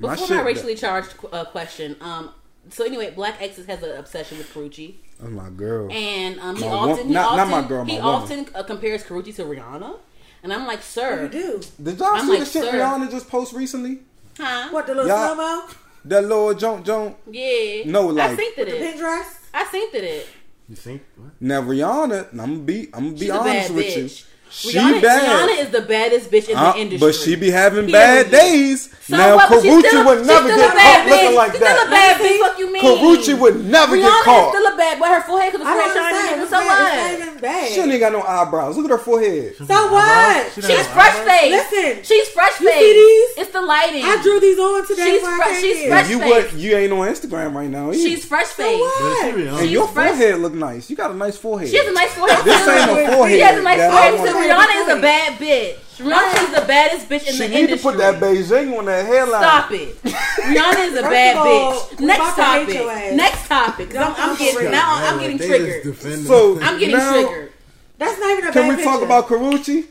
[0.00, 2.30] My Before shit, my racially charged uh, question, um,
[2.70, 5.90] so anyway, Black X has an obsession with Karrueche, That's my girl.
[5.90, 8.14] and um, he My often, wo- he not- not often, my girl, my he woman.
[8.14, 9.96] often uh, compares Karrueche to Rihanna,
[10.42, 11.60] and I'm like, What sir, you do?
[11.82, 12.72] Did y'all I'm see like, the shit sir.
[12.72, 14.00] Rihanna just post recently?
[14.38, 14.68] huh?
[14.70, 15.68] What the little Y'all- slow mo?
[16.04, 17.16] That little jump jump.
[17.30, 18.30] Yeah, No, like.
[18.30, 18.98] I like- synced The pink it.
[18.98, 19.38] dress?
[19.52, 20.26] I synced it.
[20.68, 21.02] You think?
[21.16, 21.30] What?
[21.40, 24.20] Now Rihanna, I'm gonna be, I'm gonna be She's honest with bitch.
[24.20, 24.26] you.
[24.50, 27.06] She Rihanna, bad, Rihanna is the baddest bitch in Uh, the industry.
[27.08, 27.92] but she be having Period.
[27.92, 28.88] bad days.
[29.08, 29.48] So now what?
[29.48, 32.38] Karrueche would never get a bad caught looking like she's Still a bad bitch.
[32.40, 32.82] Fuck you mean?
[32.82, 34.54] Karrueche would never Rihanna get caught.
[34.54, 36.28] is still a bad, but her forehead because the I forehead don't shiny.
[36.38, 36.92] So It's what?
[36.92, 37.68] It's not even bad.
[37.72, 38.76] She ain't got no eyebrows.
[38.76, 39.56] Look at her forehead.
[39.56, 40.52] So what?
[40.54, 41.52] She She's fresh face.
[41.52, 42.78] Listen, she's fresh you face.
[42.78, 43.44] see these?
[43.46, 44.04] It's the lighting.
[44.04, 45.88] I drew these on today She's before fre- I came she's here.
[45.90, 46.30] fresh you face.
[46.30, 46.52] what?
[46.54, 47.88] You ain't on Instagram right now.
[47.90, 47.98] Either.
[47.98, 48.78] She's fresh face.
[48.78, 49.00] what?
[49.00, 49.60] But it's Rihanna.
[49.62, 50.90] and your forehead look nice.
[50.90, 51.68] You got a nice forehead.
[51.70, 52.44] She has a nice forehead.
[52.44, 53.36] This ain't a forehead.
[53.36, 54.20] She has a nice forehead.
[54.46, 54.70] Want.
[54.70, 54.76] too.
[54.76, 55.76] Rihanna is a bad bitch.
[55.98, 57.76] Rihanna is the baddest bitch in She the need industry.
[57.78, 59.40] to put that Beijing on that hairline.
[59.42, 60.02] Stop it.
[60.02, 62.00] Rihanna is a bad all, bitch.
[62.00, 63.14] Next about to hate topic.
[63.16, 63.90] Next topic.
[63.90, 64.94] 'Cause I'm, I'm getting now.
[64.96, 65.96] I'm getting triggered.
[66.26, 66.60] So.
[66.60, 67.52] I'm getting now, triggered.
[67.98, 68.52] That's not even a bad picture.
[68.52, 69.04] Can bad we talk picture.
[69.06, 69.86] about Karrueche?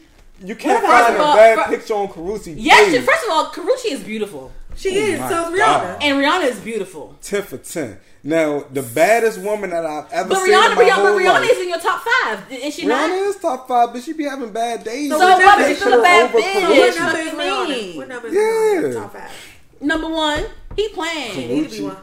[0.46, 2.54] You can't What find a all, bad fir- picture on Karrueche.
[2.58, 3.04] Yes, page.
[3.04, 5.20] first of all, Karrueche is beautiful, She is.
[5.22, 6.00] Oh so is God.
[6.00, 6.04] Rihanna.
[6.04, 7.16] and Rihanna is beautiful.
[7.22, 7.98] ten for ten.
[8.24, 11.22] Now the baddest woman that I've ever But seen Rihanna, in my Rihanna, whole but
[11.22, 11.52] Rihanna life.
[11.52, 13.10] is in your top five, is she not?
[13.10, 15.10] Rihanna is top five, but she be having bad days.
[15.12, 15.46] So So what what?
[15.46, 16.54] number She's is still a bad over bitch.
[16.54, 17.96] What number What is you Rihanna?
[17.98, 19.02] What number is Yeah.
[19.02, 19.32] Top five.
[19.80, 21.38] Number one, he playing.
[21.48, 21.98] Need to be one.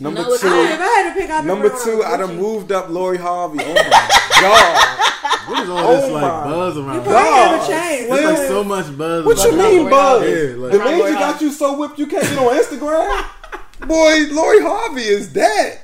[0.00, 2.18] Number No, two, I if I had to pick out number two, I Gucci.
[2.18, 3.58] done moved up Lori Harvey.
[3.62, 4.08] Oh my
[4.40, 5.04] god!
[5.48, 6.94] What is all this Oh like my buzz around?
[6.94, 7.04] You it?
[7.04, 7.50] probably God.
[7.50, 8.12] never changed.
[8.12, 9.24] There's like so much buzz.
[9.24, 10.22] What you about Lori mean, Buzz?
[10.22, 13.24] Yeah, like- the Lori man got you so whipped you can't get on Instagram.
[13.86, 15.78] Boy, Lori Harvey is that.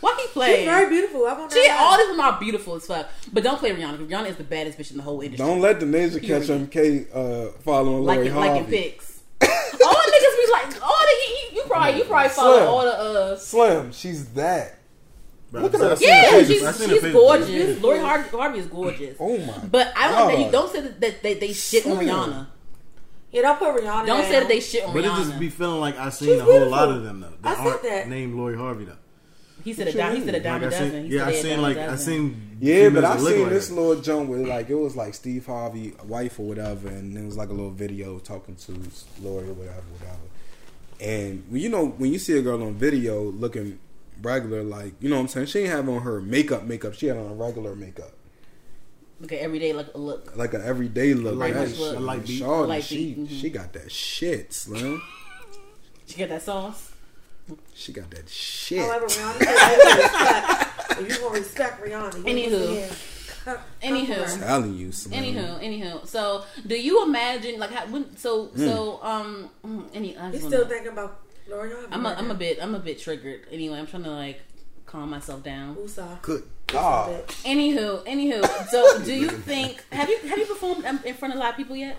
[0.00, 0.66] Why he She's playing?
[0.66, 1.26] very beautiful.
[1.26, 3.08] I won't She, all these women are beautiful as fuck.
[3.32, 3.98] But don't play Rihanna.
[3.98, 5.44] 'cause Rihanna is the baddest bitch in the whole industry.
[5.46, 6.70] Don't let the ninja catch Period.
[6.70, 8.76] MK uh, following Lori liking, liking Harvey.
[8.76, 9.20] pics.
[9.42, 12.68] all the niggas be like, all the you, you, you probably you probably follow Slim.
[12.68, 13.36] all the uh.
[13.38, 14.78] Slim, she's that.
[15.50, 15.96] Bro, Look at her.
[16.00, 17.80] Yeah, she's, I seen the she's gorgeous.
[17.82, 19.16] Lori Harvey, Harvey is gorgeous.
[19.18, 19.58] Oh my.
[19.70, 20.28] But I don't.
[20.28, 22.08] That you don't say that, that they, they shit on Slim.
[22.08, 22.46] Rihanna.
[23.32, 24.06] Yeah, don't put Rihanna.
[24.06, 24.22] Don't down.
[24.24, 26.44] say that they shit on But it just be feeling like I seen She's a
[26.44, 26.70] whole beautiful.
[26.72, 27.32] lot of them though.
[27.44, 28.08] I said aren't that.
[28.08, 28.96] named Lori Harvey though.
[29.64, 30.16] He said a What dime.
[30.16, 31.06] He said a dime Like a I dozen.
[31.06, 32.56] yeah, I seen dime a like I seen.
[32.60, 33.74] Yeah, but I seen like this her.
[33.74, 37.36] little joint with like it was like Steve Harvey wife or whatever, and it was
[37.36, 38.72] like a little video talking to
[39.20, 40.18] Lori or whatever, whatever.
[41.00, 43.78] And you know when you see a girl on video looking
[44.22, 46.94] regular, like you know what I'm saying, she ain't have on her makeup, makeup.
[46.94, 48.12] She had on a regular makeup,
[49.20, 50.36] Look at every day like a look.
[50.36, 51.36] like an everyday look.
[51.36, 51.76] Light That beat.
[51.76, 52.42] shit- A light beat.
[52.42, 53.40] Shawty, Light she beat, mhm.
[53.40, 55.02] she got that shit, Slim.
[56.06, 56.92] She got that sauce.
[57.74, 58.78] She got that shit.
[58.80, 61.00] However, Rihanna said respect.
[61.00, 62.34] If you gonna respect Rihanna, you Anywho.
[62.34, 62.94] need to
[63.44, 64.06] come- come Anywho.
[64.06, 64.38] for her.
[64.46, 65.22] telling you, Slim.
[65.24, 66.06] Anywho, anywho.
[66.06, 68.16] So, do you imagine like how, when?
[68.16, 68.58] So, Hmm.
[68.66, 69.50] so um.
[69.64, 72.74] mm, Any, You still wanna- thinking about Lori I'm a, right I'm a bit I'm
[72.74, 73.42] a bit triggered.
[73.52, 74.40] Anyway, I'm trying to like
[74.96, 75.76] calm myself down.
[75.76, 76.22] Woosah.
[76.22, 77.26] Good Woosah, God.
[77.26, 77.42] bitch.
[77.44, 78.66] Anywho, anywho.
[78.68, 81.50] So, do you think have you have you performed um, in front of a lot
[81.50, 81.96] of people yet?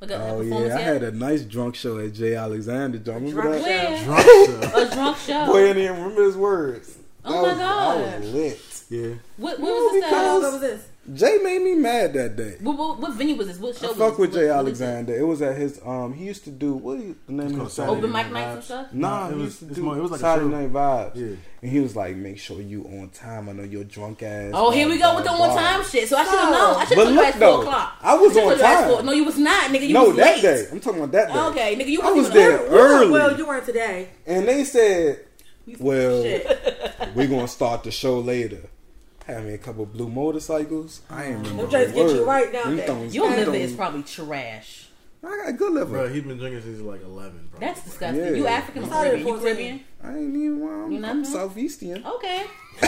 [0.00, 2.98] Like a, a Oh performance yeah, I had a nice drunk show at Jay Alexander.
[2.98, 3.98] Do remember Drunk that?
[3.98, 4.04] show.
[4.04, 4.74] Drunk stuff.
[4.74, 5.46] A drunk show.
[5.46, 6.98] Boy, I didn't even remember his words.
[7.24, 7.98] Oh That my was, God.
[8.14, 8.84] I was lit.
[8.90, 9.14] Yeah.
[9.36, 10.10] What, what No, was this?
[10.10, 10.88] How long ago was this?
[11.14, 12.56] Jay made me mad that day.
[12.60, 13.58] what, what, what venue was this?
[13.58, 14.18] What show I was fuck this?
[14.18, 14.84] with What- Jay what is it?
[14.84, 15.18] Alexander.
[15.18, 16.12] It was at his um.
[16.14, 18.32] He used to do what is the name of called his Saturday Open Night mic
[18.32, 18.86] nights and stuff.
[18.92, 20.58] Nah, it he was- used to it's do more- it was like Saturday show.
[20.60, 21.16] Night Vibes.
[21.16, 21.36] Yeah.
[21.62, 23.48] And he was like, "Make sure you on time.
[23.48, 26.08] I know you're drunk ass." Oh, here we go with the blah, on time shit.
[26.08, 26.76] So I should have known.
[26.76, 27.96] I should But have told you look, at four o'clock.
[28.00, 28.88] I was should've on told time.
[28.90, 29.86] four- No, you was not, nigga.
[29.88, 30.42] You No, was that late.
[30.42, 30.66] day.
[30.72, 31.38] I'm talking about that day.
[31.38, 33.10] Okay, nigga, you I wasn't was even there early.
[33.10, 34.08] Well, you weren't today.
[34.26, 35.20] And they said,
[35.78, 36.22] "Well,
[37.14, 38.60] we're gonna start the show later."
[39.34, 41.02] Had me a couple blue motorcycles.
[41.10, 41.62] I ain't remember.
[41.62, 42.62] Them joints the get you right now.
[42.64, 42.86] Them there.
[42.86, 44.88] thongs- Your liver is probably trash.
[45.22, 45.90] I got good liver.
[45.92, 47.48] Bro, he's been drinking since like eleven.
[47.50, 47.66] Probably.
[47.68, 48.24] That's disgusting.
[48.24, 48.30] Yeah.
[48.32, 49.26] You African or It's not Caribbean?
[49.26, 49.42] You 14.
[49.54, 49.80] Caribbean?
[50.02, 50.60] I ain't even.
[50.60, 51.24] Well, I'm, You I'm nothing?
[51.24, 52.04] southeastern.
[52.06, 52.46] Okay.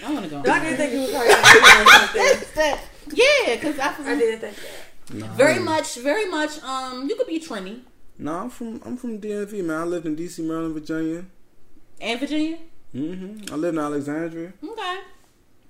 [0.00, 0.38] I want to go.
[0.50, 2.78] I didn't think you was talking about something.
[3.14, 5.14] Yeah, because I I didn't think that.
[5.14, 6.62] Nah, very much, very much.
[6.62, 7.80] Um, you could be Trini
[8.18, 9.80] No, I'm from I'm from DMV, man.
[9.80, 11.24] I lived in DC, Maryland, Virginia.
[12.00, 12.58] and Virginia.
[12.92, 14.52] Hmm I lived in Alexandria.
[14.64, 14.98] Okay.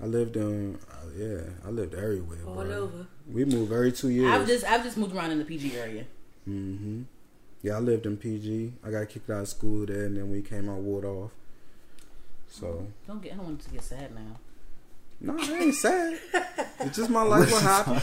[0.00, 1.40] I lived in uh, yeah.
[1.66, 2.38] I lived everywhere.
[2.46, 2.72] All bro.
[2.72, 3.06] over.
[3.30, 4.30] We moved every two years.
[4.30, 6.04] I've just I've just moved around in the PG area.
[6.48, 7.02] Mm-hmm.
[7.62, 8.74] Yeah, I lived in PG.
[8.84, 11.32] I got kicked out of school there, and then we came out Waldorf.
[12.48, 13.32] So Don't get.
[13.32, 14.38] I don't want to get sad now.
[15.20, 16.16] No, I ain't sad.
[16.78, 18.00] it's just my life was happy.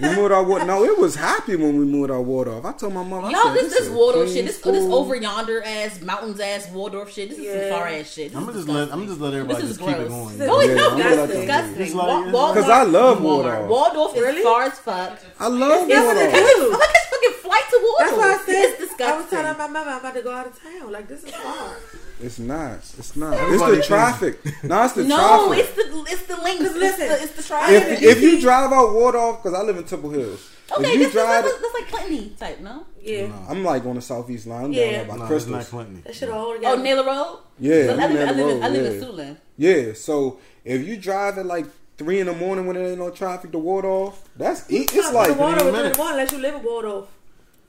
[0.00, 0.66] we moved our ward.
[0.66, 2.64] No, it was happy when we moved our Waldorf.
[2.64, 5.14] I told my mom, I Y'all, said, this this is Waldorf shit, this this over
[5.14, 7.28] yonder ass mountains ass Waldorf shit.
[7.28, 8.28] This is some far ass shit.
[8.32, 9.08] This I'm gonna just let I'm disgusting.
[9.08, 10.38] just let everybody This is just keep it going.
[10.38, 10.92] No, No, it's Yeah, not.
[10.92, 11.82] I'm That's gonna let them disgusting.
[11.82, 13.22] It's like- Wa- it's Waldorf- Because I love Walmart.
[13.22, 13.68] Waldorf.
[13.68, 14.42] Waldorf is Really?
[14.42, 15.18] far as fuck.
[15.38, 16.34] I love Yes, Waldorf.
[16.34, 16.88] it Look is.
[16.88, 17.98] at this fucking flight to Waldorf.
[18.00, 20.46] That's why I said it's I was telling my mama I'm about to go out
[20.46, 20.90] of town.
[20.90, 21.76] Like this is far.
[22.20, 22.78] It's not.
[22.98, 23.34] It's not.
[23.34, 24.38] Everybody it's the traffic.
[24.62, 25.16] No, it's the no,
[25.48, 25.64] traffic.
[25.64, 26.64] it's the it's the links.
[26.64, 27.82] It's listen, the, it's the traffic.
[28.02, 30.50] if if you drive out Waldorf, because I live in Temple Hills.
[30.72, 32.86] okay, if you this, drive, this, this, that's like Clinton type, no?
[33.02, 33.30] Yeah.
[33.48, 34.64] I'm like on the southeast line.
[34.66, 34.84] I'm Yeah.
[34.84, 36.02] down there by No, it's not Clinton.
[36.06, 36.82] That shit all Oh, together.
[36.82, 37.38] Naylor Road.
[37.58, 38.90] Yeah, I I'm live, in, I live, in, Road, I live yeah.
[38.92, 39.36] in Suitland.
[39.58, 41.66] Yeah, so if you drive at like
[41.98, 45.28] three in the morning when there ain't no traffic to Waldorf, that's it, it's like
[45.28, 47.08] the water was in the morning unless you live in Waldorf.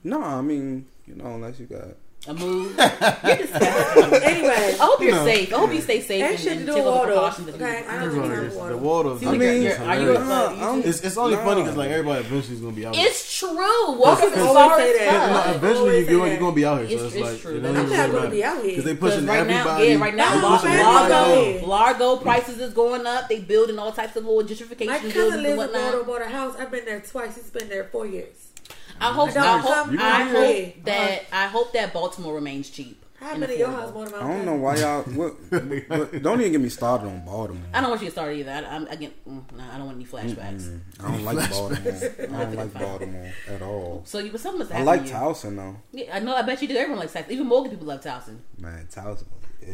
[0.06, 0.24] no.
[0.24, 1.90] I mean, you know, unless you got
[2.26, 2.78] A move.
[2.78, 5.24] Anyway, I hope you're No.
[5.26, 5.54] safe.
[5.54, 7.48] I hope you stay safe That and, shit and take do all the with precautions
[7.48, 7.60] Waldorf.
[7.60, 8.36] that you Okay, need I to don't do.
[8.36, 8.44] know.
[8.44, 9.20] It's The Waldorf.
[9.20, 9.70] See, I mean, you're- you
[10.18, 11.46] a- It's, it's only Nah.
[11.46, 12.98] funny because like everybody eventually is gonna be out.
[12.98, 13.50] It's true.
[13.56, 14.96] Waldorf is Always far as.
[15.48, 16.32] No, eventually you're, going.
[16.32, 16.86] You're going to be out here.
[16.88, 17.52] It's- so it's, it's like true.
[17.52, 18.70] it I'm don't gonna be out here.
[18.72, 19.88] because they pushing right now, everybody.
[19.88, 23.30] yeah, right now, Largo, Largo, prices is going up.
[23.30, 24.88] They building all types of little gentrification.
[24.88, 25.82] My cousin lives in whatnot.
[25.94, 26.56] Waldorf, bought a house.
[26.60, 27.36] I've been there twice.
[27.36, 28.47] He's been there four years.
[29.00, 33.04] I hope, I hope, I hope that I hope that Baltimore remains cheap.
[33.20, 33.74] How many of your affordable.
[33.74, 35.02] house more than I don't know why y'all.
[35.04, 37.64] What, what, don't even get me started on Baltimore.
[37.74, 38.52] I don't want you to start either.
[38.52, 40.80] I, I'm, I get, mm, nah, I don't want any flashbacks.
[41.00, 41.82] I don't like Baltimore.
[41.82, 44.04] I don't like Baltimore at all.
[44.06, 45.14] So you, but something must I happen like to you.
[45.14, 45.78] Towson though.
[45.92, 46.36] Yeah, I know.
[46.36, 46.76] I bet you do.
[46.78, 47.32] Everyone likes Towson.
[47.32, 48.38] Even Morgan people love Towson.
[48.60, 49.26] Man, Towson.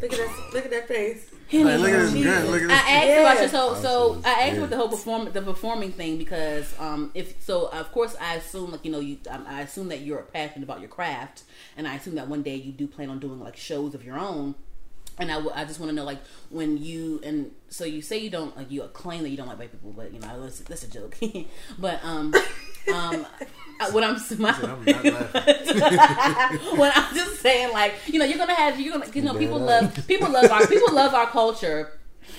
[0.02, 0.50] Look at that!
[0.54, 1.30] Look at that face.
[1.52, 2.50] Like, look at this Jesus.
[2.50, 2.82] Look at I this.
[2.88, 3.20] asked Yeah.
[3.22, 3.48] about you.
[3.50, 4.58] So, so I asked big.
[4.58, 8.72] about the whole perform the performing thing because um if so of course I assume
[8.72, 11.44] like you know you um, I assume that you're passionate about your craft
[11.78, 14.18] and I assume that one day you do plan on doing like shows of your
[14.18, 14.56] own.
[15.20, 16.18] And I, w- I just want to know, like,
[16.50, 19.60] when you and so you say you don't like you claim that you don't like
[19.60, 21.16] white people, but you know that's, that's a joke.
[21.78, 22.34] but um,
[22.92, 23.28] um,
[23.80, 24.86] Uh, I- what I'm, my, I'm
[26.78, 29.60] when I'm just saying, like, you know, you're gonna have you're gonna you know people
[29.60, 31.92] love people love our people love our culture.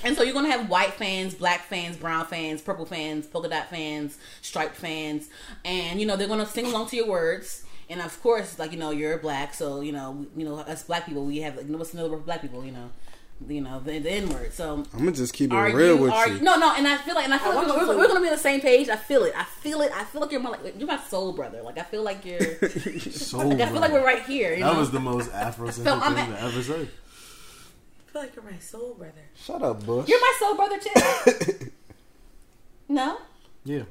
[0.03, 3.69] And so you're gonna have white fans, black fans, brown fans, purple fans, polka dot
[3.71, 5.29] fans, striped fans,
[5.65, 7.65] and you know they're gonna sing along to your words.
[7.91, 11.07] And of course, like you know, you're black, so you know, you know, us black
[11.07, 12.65] people, we have like, you know, what's another word for black people?
[12.65, 12.91] You know,
[13.49, 14.53] you know, the, the N word.
[14.55, 16.41] So I'm gonna just keep it real you, with are you.
[16.41, 17.99] No, no, and I feel like, and I feel I like we're, you to.
[17.99, 18.89] we're, gonna be on the same page.
[18.89, 19.33] I feel it.
[19.37, 19.91] I feel it.
[19.95, 21.61] I feel like you're my like you're my soul brother.
[21.63, 22.41] Like I feel like you're.
[23.01, 24.55] So like I feel like we're right here.
[24.55, 24.79] You That know?
[24.81, 26.83] was the most Afrocentric So I'm thing at- to ever say.
[26.83, 29.13] I feel like you're my soul brother.
[29.35, 30.09] Shut up, Bush.
[30.09, 31.71] You're my soul brother too.
[32.89, 33.19] no.
[33.65, 33.83] Yeah.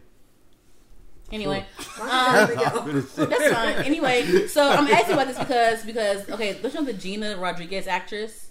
[1.32, 1.66] Anyway,
[1.98, 3.76] Why um, you gotta make it- that's fine.
[3.86, 7.88] Anyway, so I'm asking about this because because okay, don't you know the Gina Rodriguez
[7.88, 8.50] actress?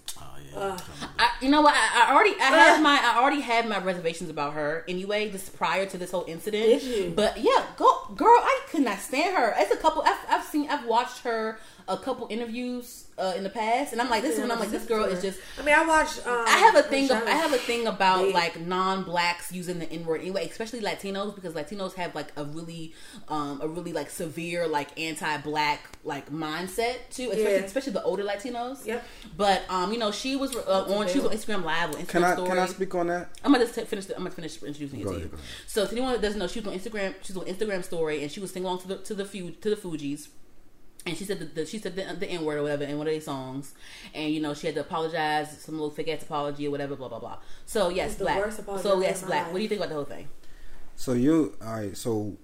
[0.55, 0.77] Uh,
[1.17, 1.73] I, you know what?
[1.75, 5.55] I, I already I had my I already had my reservations about her anyway, just
[5.57, 7.15] prior to this whole incident.
[7.15, 9.53] But yeah, go girl, I could not stand her.
[9.57, 10.03] It's a couple.
[10.03, 14.09] I've, I've seen I've watched her a couple interviews uh, in the past, and I'm
[14.09, 15.39] like this is when I'm like this girl is just.
[15.59, 16.17] I mean, I watch.
[16.25, 17.07] Um, I have a thing.
[17.07, 17.15] show.
[17.15, 18.33] I have a thing about Big.
[18.33, 22.93] like non-blacks using the N word anyway, especially Latinos because Latinos have like a really,
[23.29, 27.59] um, a really like severe like anti-black like mindset too, especially, Yeah.
[27.59, 28.85] especially the older Latinos.
[28.85, 29.05] Yep.
[29.37, 31.07] But um, you know, she was uh, on.
[31.07, 32.49] She was on Instagram Live or Instagram Can I Story.
[32.49, 33.29] can I speak on that?
[33.43, 34.05] I'm gonna just t- finish.
[34.05, 35.29] The, I'm gonna finish introducing it Go to ahead, you.
[35.29, 35.47] go ahead.
[35.67, 37.13] So, to anyone that doesn't know, she was on Instagram.
[37.21, 39.69] She's on Instagram story, and she was singing along to the to the Fu- to
[39.69, 40.27] the Fugees.
[41.05, 43.07] And she said the, the she said the, the N word or whatever in one
[43.07, 43.73] of these songs,
[44.13, 47.09] and you know she had to apologize, some little fake ass apology or whatever, blah
[47.09, 47.37] blah blah.
[47.65, 48.37] So yes, It's the black.
[48.37, 49.45] worst apology So yes, black.
[49.45, 49.51] heard.
[49.53, 50.29] What do you think about the whole thing?
[50.95, 51.97] So you all right?
[51.97, 52.37] So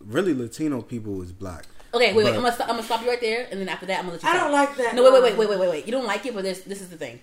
[0.00, 1.64] really, Latino people is black.
[1.94, 2.34] Okay, wait, wait.
[2.34, 4.14] I'm gonna, st- I'm gonna stop you right there, and then after that, I'm gonna
[4.14, 4.28] let you.
[4.28, 4.42] I talk.
[4.42, 5.86] don't like that, No, wait, wait, wait, um, wait, wait, wait, wait.
[5.86, 7.20] You don't like it, but this this is the thing.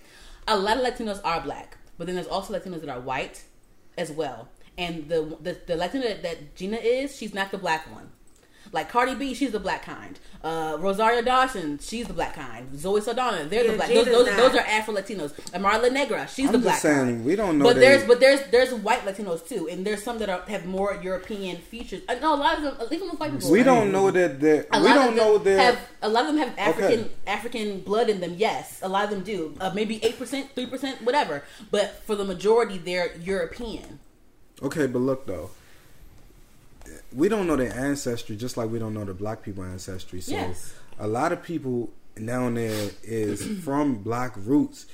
[0.48, 3.42] A lot of Latinos are black, but then there's also Latinos that are white
[3.98, 4.48] as well.
[4.78, 8.10] And the the, the Latina that, that Gina is, she's not the black one.
[8.74, 10.18] Like Cardi B, she's the black kind.
[10.42, 12.76] Uh, Rosario Dawson, she's the black kind.
[12.78, 13.88] Zoe Saldana, they're the black.
[13.88, 15.32] Those, those, those are Afro Latinos.
[15.54, 17.24] Amara La Negra, she's I'm the just black saying, kind.
[17.24, 20.18] we don't know But they- there's but there's there's white Latinos too, and there's some
[20.18, 22.02] that are, have more European features.
[22.08, 23.50] Uh, no, a lot of them, even with white people.
[23.52, 23.64] we right?
[23.64, 27.00] don't know that they're, we don't know that have a lot of them have African
[27.00, 27.10] Okay.
[27.28, 28.34] African blood in them.
[28.36, 29.54] Yes, a lot of them do.
[29.60, 31.44] Uh, maybe eight percent, three percent, whatever.
[31.70, 34.00] But for the majority, they're European.
[34.62, 35.50] Okay, but look though,
[37.12, 40.20] we don't know their ancestry, just like we don't know the black people ancestry.
[40.20, 40.74] So Yes.
[40.98, 41.90] a lot of people
[42.24, 44.86] down there is from black roots,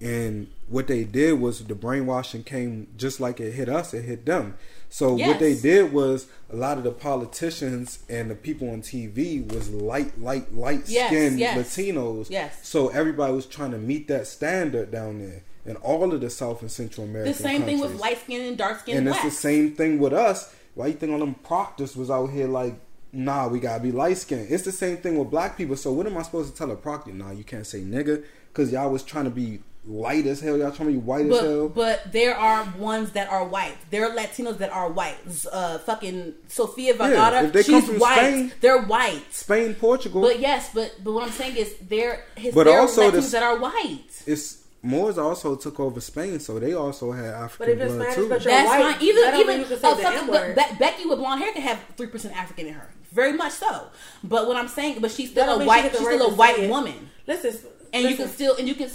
[0.00, 4.26] and what they did was the brainwashing came just like it hit us, it hit
[4.26, 4.56] them.
[4.90, 9.44] So what they did was a lot of the politicians and the people on TV
[9.52, 11.56] was light, light, light Yes, skinned yes.
[11.58, 12.28] Latinos.
[12.30, 12.66] Yes.
[12.66, 16.60] So everybody was trying to meet that standard down there in all of the South
[16.60, 17.32] and Central American.
[17.32, 18.98] The same thing with light skin and dark skin.
[18.98, 19.24] and blacks.
[19.24, 20.53] it's the same thing with us.
[20.74, 22.74] Why you think all them proctors was out here like,
[23.12, 24.48] nah, we gotta be light skinned?
[24.50, 25.76] It's the same thing with black people.
[25.76, 27.12] So what am I supposed to tell a proctor?
[27.12, 30.56] Nah, you can't say nigga because y'all was trying to be light as hell.
[30.56, 31.68] Y'all trying to be white as hell.
[31.68, 33.76] But but there are ones that are white.
[33.90, 35.16] There are Latinos that are white.
[35.52, 38.16] Uh, fucking Sofia Vergara, come she's from white.
[38.16, 39.22] Spain- They're white.
[39.30, 40.22] Spain, Portugal.
[40.22, 43.14] But yes, but but what I'm saying is there his But there also are Latinos
[43.14, 44.22] this- that are white.
[44.26, 48.14] it's Moors also took over Spain, so they also had But African if blood Spanish,
[48.14, 48.28] too.
[48.28, 49.02] but you're That's white, fine.
[49.02, 50.56] Even that even mean you can say oh, fucking N-word.
[50.56, 52.90] Be- Becky with blonde hair can have three percent African in her.
[53.10, 53.86] Very much so.
[54.22, 55.90] But what I'm saying, but she's still a mean she white.
[55.90, 57.54] She's right still a white woman, Listen,
[57.92, 58.90] and you can still and you can.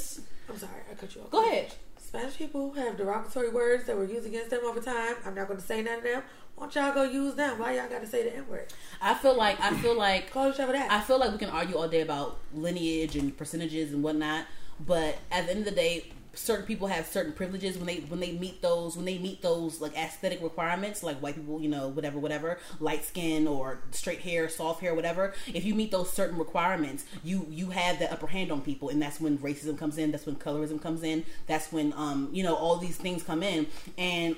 [0.50, 1.32] I'm sorry, I cut you off.
[1.32, 1.74] Go ahead.
[1.98, 5.16] Spanish people have derogatory words that were used against them over time.
[5.26, 6.24] I'm not going to say none of them.
[6.56, 7.60] Why don't y'all go use them?
[7.60, 8.66] Why y'all got to say the N word?
[9.02, 10.92] I feel like I feel like Call each other that.
[10.92, 14.46] I feel like we can argue all day about lineage and percentages and whatnot,
[14.86, 18.20] but at the end of the day, certain people have certain privileges when they when
[18.20, 21.88] they meet those when they meet those like aesthetic requirements, like white people, you know,
[21.90, 25.34] whatever, whatever, light skin or straight hair, soft hair, whatever.
[25.54, 29.02] If you meet those certain requirements, you you have the upper hand on people, and
[29.02, 30.12] that's when racism comes in.
[30.12, 31.26] That's when colorism comes in.
[31.48, 33.68] That's when um you know all these things come in
[33.98, 34.36] and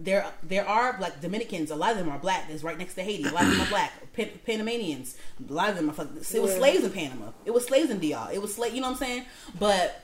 [0.00, 1.70] there there are like Dominicans.
[1.70, 2.48] A lot of them are black.
[2.48, 3.24] That's right next to Haiti.
[3.24, 3.92] A lot of them are black.
[4.12, 5.16] Pan- Panamanians.
[5.48, 5.92] A lot of them are.
[5.92, 6.58] fuck- It was Yeah.
[6.58, 7.26] slaves in Panama.
[7.44, 8.30] It was slaves in DR.
[8.32, 8.74] It was slave.
[8.74, 9.24] You know what I'm saying?
[9.58, 10.02] But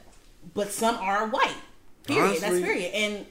[0.54, 1.54] but some are white.
[2.04, 2.40] Period.
[2.40, 2.92] That's period.
[2.94, 3.26] And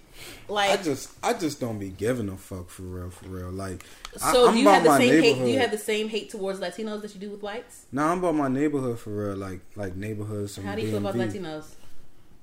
[0.47, 3.49] like I like just, I just don't be giving a fuck for real, for real.
[3.51, 3.83] Like,
[4.17, 5.37] so, I'm do you about have the my same hate?
[5.37, 7.85] Do you have the same hate towards Latinos that you do with whites?
[7.91, 9.37] Nah, I'm about my neighborhood for real.
[9.37, 10.57] Like, like neighborhoods.
[10.57, 11.63] How do you feel about Latinos?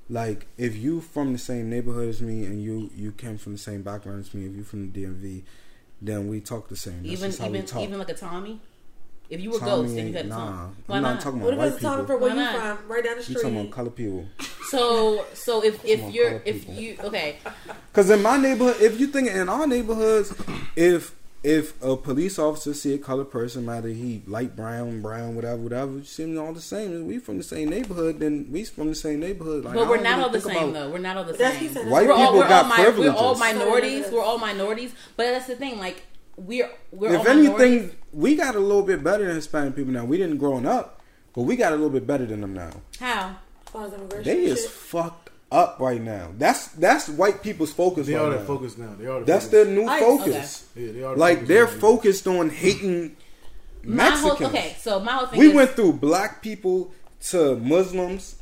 [0.08, 3.58] Like if you from the same neighborhood as me and you you came from the
[3.58, 5.42] same background as me, if you from the DMV,
[6.00, 7.02] then we talk the same.
[7.02, 7.82] That's Even just how even we talk.
[7.82, 8.60] even like a Tommy.
[9.28, 11.14] If you were Tommy ghost and you ain't- had a nah, Tommy, why I'm not
[11.14, 11.20] not?
[11.20, 12.06] talking what about if white it's a time people.
[12.06, 12.78] for where Why you not?
[12.78, 12.88] from?
[12.88, 13.34] Right down the street.
[13.36, 14.26] You talking about color people?
[14.70, 16.74] So so if if you're if people.
[16.74, 17.38] you okay
[17.92, 20.32] Because in my neighborhood, if you think in our neighborhoods,
[20.76, 21.15] if
[21.46, 25.92] if a police officer see a colored person, matter he light brown, brown, whatever, whatever,
[25.98, 26.90] you see them all the same.
[26.90, 29.64] and we from the same neighborhood, then we from the same neighborhood.
[29.64, 30.90] Like, But we're don't really all the same about- though.
[30.90, 31.54] We're not all the same.
[31.54, 31.88] he said.
[31.88, 34.06] White we're all, people we're got all mi- We're all minorities.
[34.10, 34.92] We're all minorities.
[35.16, 35.78] But that's the thing.
[35.78, 36.02] Like
[36.36, 37.94] we're we're If all anything, minorities.
[38.12, 40.04] we got a little bit better than Hispanic people now.
[40.04, 41.00] We didn't growing up,
[41.32, 42.72] but we got a little bit better than them now.
[42.98, 43.36] How?
[43.64, 44.70] As far as immigration They is shit.
[44.70, 46.30] fucked up right now.
[46.36, 48.38] That's that's white people's focus They right are now.
[48.38, 48.94] the focus now.
[48.98, 49.64] They are the That's focus.
[49.64, 50.64] their new I- focus.
[50.74, 51.80] Yeah, they are Like focus they're now.
[51.80, 53.16] focused on hating
[53.84, 54.50] My whole Mexicans.
[54.54, 54.76] okay.
[54.80, 56.92] So my whole thing We is, went through black people
[57.28, 58.36] to Muslims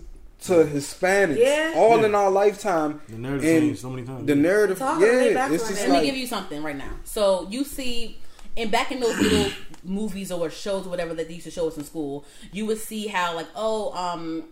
[0.45, 1.73] to Hispanics Yeah.
[1.77, 2.07] all Yeah.
[2.07, 3.01] in our lifetime.
[3.09, 4.27] The narrative and changed so many times.
[4.27, 5.89] The narrative, Talk on their yeah, back it's right just now.
[5.89, 6.91] Let like me give you something right now.
[7.05, 8.19] So you see,
[8.57, 9.51] and back in those little
[9.85, 12.79] movies or shows or whatever that they used to show us in school, you would
[12.79, 14.45] see how like oh um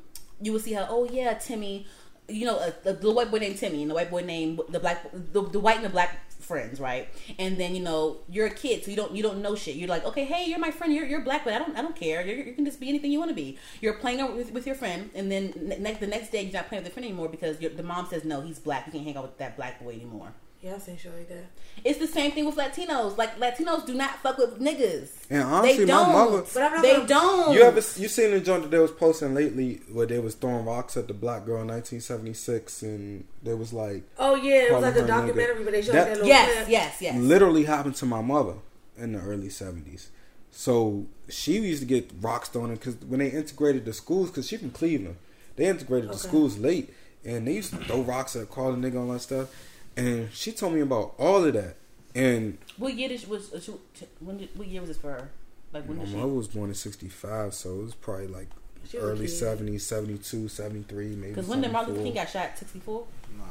[0.42, 1.86] you would see how oh yeah Timmy,
[2.32, 4.80] you know uh, the, the white boy named Timmy and the white boy named the
[4.80, 7.08] black the, the white and the black friends right?
[7.38, 9.76] And then you know you're a kid so you don't you don't know shit.
[9.76, 10.92] You're like okay hey you're my friend.
[10.92, 12.24] You're, you're black but I don't I don't care.
[12.26, 13.58] You're, you can just be anything you want to be.
[13.80, 16.68] You're playing with, with your friend and then ne- next the next day you're not
[16.68, 18.86] playing with your friend anymore because the mom says no he's black.
[18.86, 21.46] You can't hang out with that black boy anymore Yeah, I've seen shit like that.
[21.84, 23.16] it's the same thing with Latinos.
[23.18, 25.08] Like Latinos do not fuck with niggas.
[25.28, 26.12] And honestly, they my don't.
[26.12, 27.52] mother- But I'm not they gonna- don't.
[27.54, 30.64] You ever you seen the joint that they was posting lately where they was throwing
[30.64, 34.82] rocks at the black girl in 1976 and they was like Oh yeah, it was
[34.82, 35.64] like a documentary, nigga.
[35.64, 36.68] but they showed That- that, little Yes, clip.
[36.68, 37.16] yes, yes.
[37.20, 38.54] literally happened to my mother
[38.96, 40.06] in the early 70s.
[40.52, 44.58] So she used to get rocks thrown because when they integrated the schools, because she
[44.58, 45.16] from Cleveland,
[45.56, 46.92] they integrated the schools late,
[47.24, 49.48] and they used to throw rocks at call a nigga all that stuff.
[49.96, 51.76] And she told me about all of that.
[52.14, 53.72] And What year did was uh, she,
[54.20, 55.30] when did, what year was this for her?
[55.72, 56.16] Like when my did she?
[56.16, 58.48] mother was born in 65, so it was probably like
[58.88, 61.28] She early 70s, 72, 73, maybe.
[61.32, 62.58] Because when did Martin Luther King got shot?
[62.58, 63.06] 64?
[63.38, 63.44] Nah,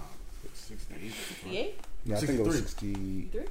[0.54, 1.12] 68.
[1.12, 1.80] 68?
[2.06, 2.94] Yeah, I think it was 63.
[2.94, 3.32] 60.
[3.32, 3.46] 63?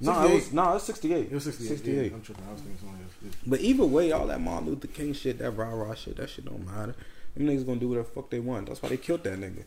[0.00, 1.26] No, it was no, it's sixty eight.
[1.26, 1.68] It was 68.
[1.68, 1.94] 68.
[1.96, 2.44] Yeah, I'm tripping.
[2.48, 3.34] I was thinking something else.
[3.44, 6.44] But either way, all that Martin Luther King shit, that rah rah shit, that shit
[6.44, 6.94] don't matter.
[7.36, 8.66] Them niggas gonna do whatever the fuck they want.
[8.68, 9.64] That's why they killed that nigga.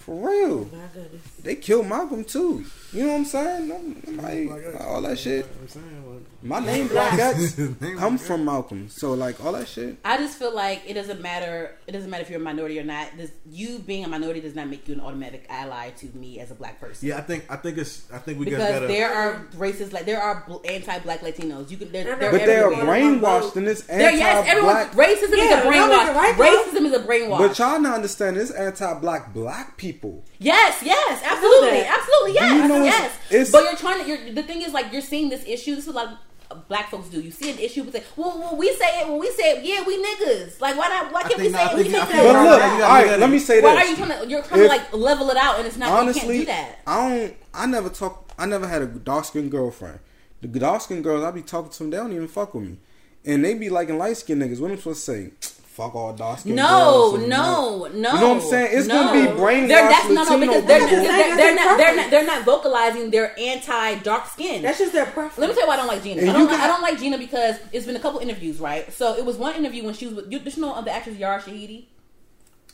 [0.00, 0.66] For real.
[0.72, 1.22] Oh my goodness.
[1.42, 2.64] They killed Malcolm too.
[2.92, 3.70] You know what I'm saying?
[3.70, 5.46] I'm- I'm like, uh, all that shit.
[5.68, 8.88] Saying, like, My name Black X His name from Malcolm.
[8.88, 9.98] So like all that shit.
[10.04, 11.76] I just feel like it doesn't matter.
[11.86, 13.08] It doesn't matter if you're a minority or not.
[13.16, 16.50] This, you being a minority does not make you an automatic ally to me as
[16.50, 17.06] a black person.
[17.08, 18.86] yeah, I think I think it's I think we just because gotta.
[18.88, 21.70] there are races like there are anti-black Latinos.
[21.70, 24.76] You can they're, they're But they are brainwashed in this They're- yes, everyone.
[24.76, 25.08] anti-black.
[25.08, 26.14] Racism Yeah, is a don't brainwash.
[26.16, 26.34] right.
[26.38, 27.38] Racism is a brainwash.
[27.38, 29.89] But y'all not understand this anti-black black people.
[30.38, 33.18] Yes, yes, absolutely, absolutely, Do you yes, know yes.
[33.30, 34.08] it's- but you're trying to.
[34.08, 35.74] You're, the thing is, like, you're seeing this issue.
[35.76, 36.18] This is what a lot
[36.50, 37.20] of black folks do.
[37.20, 39.06] You see an issue, but say, well, well, we say it.
[39.08, 39.64] Well, we say it.
[39.64, 40.60] Yeah, we niggas.
[40.60, 41.12] Like, why not?
[41.12, 41.76] Why can't we say I it?
[41.76, 42.10] We think- say I that.
[42.10, 43.84] think- But look, right, you all gotta right, look at let me say Why this.
[43.84, 44.28] are you trying to?
[44.30, 45.90] You're trying If- to like level it out, and it's not.
[45.90, 46.78] honestly, you can't do that.
[46.86, 47.36] I don't.
[47.54, 48.30] I never talk.
[48.38, 49.98] I never had a dark skinned girlfriend.
[50.40, 52.78] The dark skinned girls I be talking to them, they don't even fuck with me,
[53.26, 54.58] and they be liking light skinned niggas.
[54.58, 55.30] What am I supposed to say?
[55.70, 56.56] Fuck all dark skin.
[56.56, 57.28] No, girls.
[57.28, 57.94] no, that.
[57.94, 58.12] no.
[58.14, 58.76] You know what I'm saying?
[58.76, 59.04] It's no.
[59.04, 61.96] gonna be brainwashed They're, that's, no, no, Latino because they're, they're, they're, they're not, they're
[61.96, 64.62] not they're not vocalizing their anti dark skin.
[64.62, 65.38] That's just their preference.
[65.38, 66.22] Let me tell you why I don't like Gina.
[66.22, 68.58] And I don't, like, got- I don't like Gina because it's been a couple interviews,
[68.58, 68.92] right?
[68.92, 70.90] So it was one interview when she was with you, did you know of the
[70.90, 71.84] actress Yara Shahidi?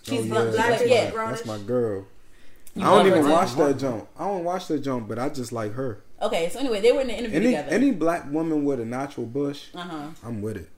[0.02, 1.10] She's Oh, black, yeah, black like, chick, yeah.
[1.30, 2.06] that's my girl.
[2.74, 4.08] You I don't love her even watch that jump.
[4.18, 6.02] I don't watch that jump, but I just like her.
[6.22, 7.68] Okay, so anyway, they were in the interview Any together.
[7.70, 10.06] any black woman with a natural bush, uh huh.
[10.24, 10.70] I'm with it.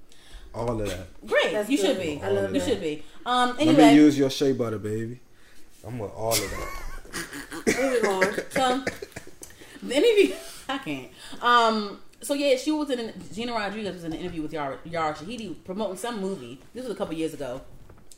[0.55, 1.07] All of that.
[1.27, 1.87] Great, That's you good.
[1.87, 2.21] should be.
[2.23, 2.69] I love you that.
[2.69, 3.03] should be.
[3.27, 3.51] Um.
[3.51, 5.21] Let me Anyway, use your shea butter, baby.
[5.87, 6.85] I'm with all of that.
[7.67, 8.35] Moving on.
[8.51, 8.85] so
[9.83, 10.35] the interview,
[10.69, 11.11] I can't.
[11.43, 12.01] Um.
[12.21, 15.55] So yeah, she was in Gina Rodriguez was in an interview with Yara, Yara Shahidi
[15.65, 16.61] promoting some movie.
[16.75, 17.61] This was a couple years ago.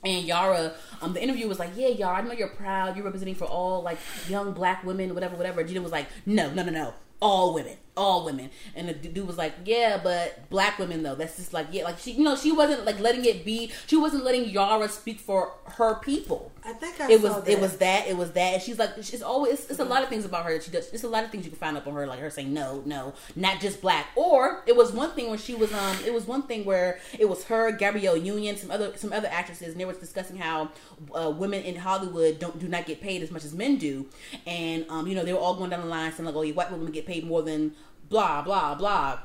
[0.03, 0.72] And Yara,
[1.03, 2.97] um, the interview was like, "Yeah, Yara, I know you're proud.
[2.97, 6.62] You're representing for all like young black women, whatever, whatever." Gina was like, "No, no,
[6.62, 11.03] no, no, all women, all women." And the dude was like, "Yeah, but black women
[11.03, 11.14] though.
[11.14, 13.72] That's just like yeah, like she, you know, she wasn't like letting it be.
[13.86, 17.78] She wasn't letting Yara speak for her people." I think I it was it was
[17.78, 20.26] that it was that and she's like it's always it's, it's a lot of things
[20.26, 21.95] about her that she does it's a lot of things you can find up on
[21.95, 25.38] her like her saying no no not just black or it was one thing where
[25.38, 28.95] she was um it was one thing where it was her Gabrielle Union some other
[28.97, 30.70] some other actresses and they were discussing how
[31.14, 34.07] uh, women in Hollywood don't do not get paid as much as men do
[34.47, 36.53] and um you know they were all going down the line saying like oh yeah,
[36.53, 37.72] white women get paid more than
[38.11, 39.19] blah blah blah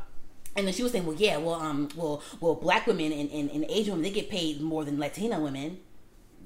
[0.58, 3.52] and then she was saying, "Well, yeah, well, um, well, well, black women and, and,
[3.52, 5.80] and Asian women they get paid more than Latina women.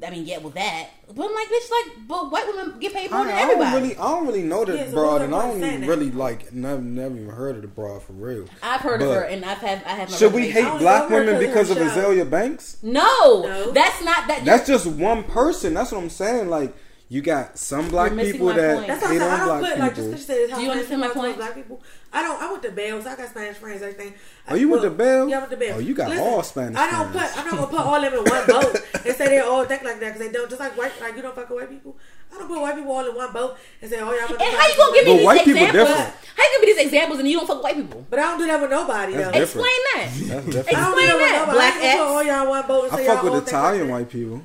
[0.05, 0.87] I mean, yeah, well, that.
[1.13, 3.49] But I'm like, bitch, like, but white women get paid more I, than I don't
[3.51, 3.75] everybody.
[3.75, 6.81] really, I don't really know that Yeah, broad, and I don't even really like, never,
[6.81, 8.45] never even heard of the broad for real.
[8.63, 10.09] I've heard of her, and I've had, I have.
[10.09, 12.13] My Should we hate black women because of because of the show.
[12.15, 12.77] Azealia Banks?
[12.81, 13.71] No, No.
[13.71, 14.45] that's not that.
[14.45, 15.73] That's just one person.
[15.73, 16.49] That's what I'm saying.
[16.49, 16.73] Like
[17.11, 18.87] you got some black people that point.
[18.87, 20.11] That's hate on I don't black put like just people.
[20.11, 21.37] because you said how Do you understand my point?
[21.37, 21.81] Black people.
[22.13, 22.41] I don't.
[22.41, 23.05] I went to Bells.
[23.07, 23.81] I got Spanish friends.
[23.81, 24.13] Everything.
[24.47, 25.29] Oh, you went to Bells?
[25.29, 25.73] Yeah, I went to Bells.
[25.77, 27.31] Oh, you got all Spanish I don't friends.
[27.31, 27.39] put.
[27.39, 29.99] I'm not gonna put all them in one boat and say they all think like
[29.99, 30.49] that because they don't.
[30.49, 31.97] Just like white, like you don't fuck with white people.
[32.31, 34.29] I don't put white people all in one boat and say, oh y'all.
[34.29, 35.87] and how you gonna give me But these white people examples?
[35.97, 36.15] different.
[36.37, 38.05] How you gonna be these examples and you don't fuck with white people?
[38.07, 39.39] But I don't do that with nobody That's though.
[39.39, 39.67] different.
[39.67, 40.07] Explain that.
[40.13, 41.55] That's I don't do Explain that with.
[41.55, 43.33] Black I don't put all y'all in one boat and I say fuck y'all with
[43.33, 44.41] all think Italian white people.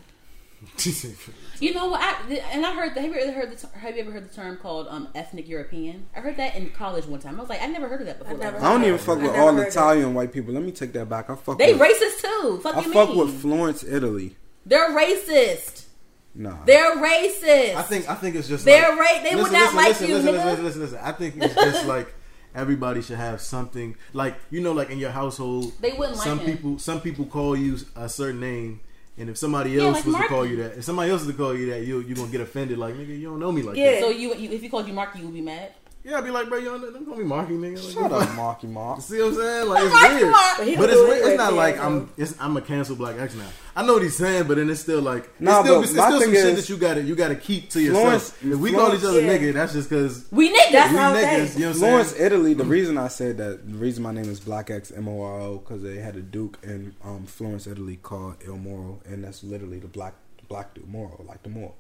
[1.61, 2.01] You know what?
[2.03, 2.95] I, and I heard.
[2.95, 3.79] The, have you ever heard the?
[3.79, 6.07] Have you ever heard the term called um, ethnic European?
[6.17, 7.37] I heard that in college one time.
[7.37, 8.35] I was like, I never heard of that before.
[8.35, 9.69] I Like, I don't even I fuck with all heard that.
[9.69, 10.53] Italian white people.
[10.55, 11.31] Let me take that back.
[11.31, 11.59] I fuck.
[11.59, 12.61] They with, racist too.
[12.63, 13.19] Fuck I you fuck mean?
[13.19, 14.37] with Florence, Italy.
[14.67, 15.85] They're racist.
[16.35, 16.65] Nah.
[16.65, 17.77] They're racist.
[17.77, 20.09] I think I think it's just They're like, right- they would not listen, like listen,
[20.09, 20.45] you, Listen, nigga.
[20.47, 20.99] listen, listen, listen.
[21.03, 22.13] I think it's just like
[22.55, 25.73] everybody should have something like you know, like in your household.
[25.81, 26.47] They wouldn't like some him.
[26.57, 26.79] people.
[26.81, 28.81] Some people call you a certain name.
[29.17, 30.29] And if somebody Yeah, else like was Marky.
[30.29, 32.31] to call you that, if somebody else was to call you that, you you gonna
[32.33, 32.79] get offended.
[32.79, 33.93] Like nigga, you don't know me like Yeah.
[33.93, 34.01] that.
[34.01, 35.73] So you, you, if you called you Marky, you would be mad.
[36.07, 37.83] Yeah, I'd be like, bro, you don't, don't call me Marky, nigga.
[37.83, 39.01] Like, Shut up, Marky Mark.
[39.01, 39.69] See what I'm saying?
[39.71, 40.57] Like it's Marky weird, Mark.
[40.59, 41.27] But but it's weird.
[41.29, 41.79] It's not like.
[41.79, 42.11] I'm.
[42.19, 43.49] It's, I'm a cancel black X now.
[43.75, 45.93] I know what he's saying, but then it's still like it's Nah, still, but it's
[45.93, 48.53] still some thing shit that you gotta you gotta keep to Florence- yourself.
[48.53, 50.73] If we call each other Florence- nigga, that's just because We niggas.
[50.73, 51.21] That's we what I'm niggas.
[51.47, 51.53] saying.
[51.55, 52.27] You know what I'm Florence, saying?
[52.27, 52.55] Italy.
[52.55, 55.41] The reason I said that, the reason my name is Black X M O R
[55.41, 59.43] O, because they had a Duke in um, Florence, Italy called Il Moro, and that's
[59.43, 61.73] literally the black the black dude Moro, like the Moro.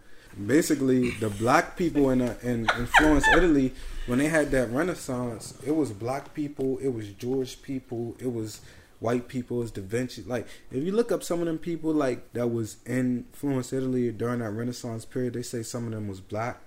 [0.46, 3.72] Basically, the black people in, uh, in in Florence, Italy,
[4.06, 8.60] when they had that Renaissance, it was black people, it was Jewish people, it was
[9.00, 10.22] white people, it was Da Vinci.
[10.22, 14.10] Like, if you look up some of them people like that was in Florence, Italy
[14.10, 16.60] during that Renaissance period, they say some of them was black,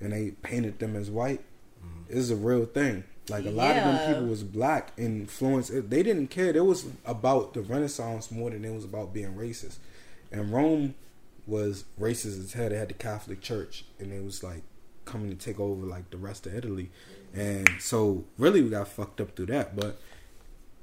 [0.00, 1.40] and they painted them as white.
[2.08, 3.04] This is a real thing.
[3.28, 5.70] Like a lot of them people was black in Florence.
[5.72, 6.54] They didn't care.
[6.54, 9.78] It was about the Renaissance more than it was about being racist.
[10.30, 10.94] And Rome
[11.46, 12.68] was racist as hell.
[12.68, 14.62] They had the Catholic Church, and it was like
[15.04, 16.90] coming to take over like the rest of Italy,
[17.34, 19.76] and so really we got fucked up through that.
[19.76, 20.00] But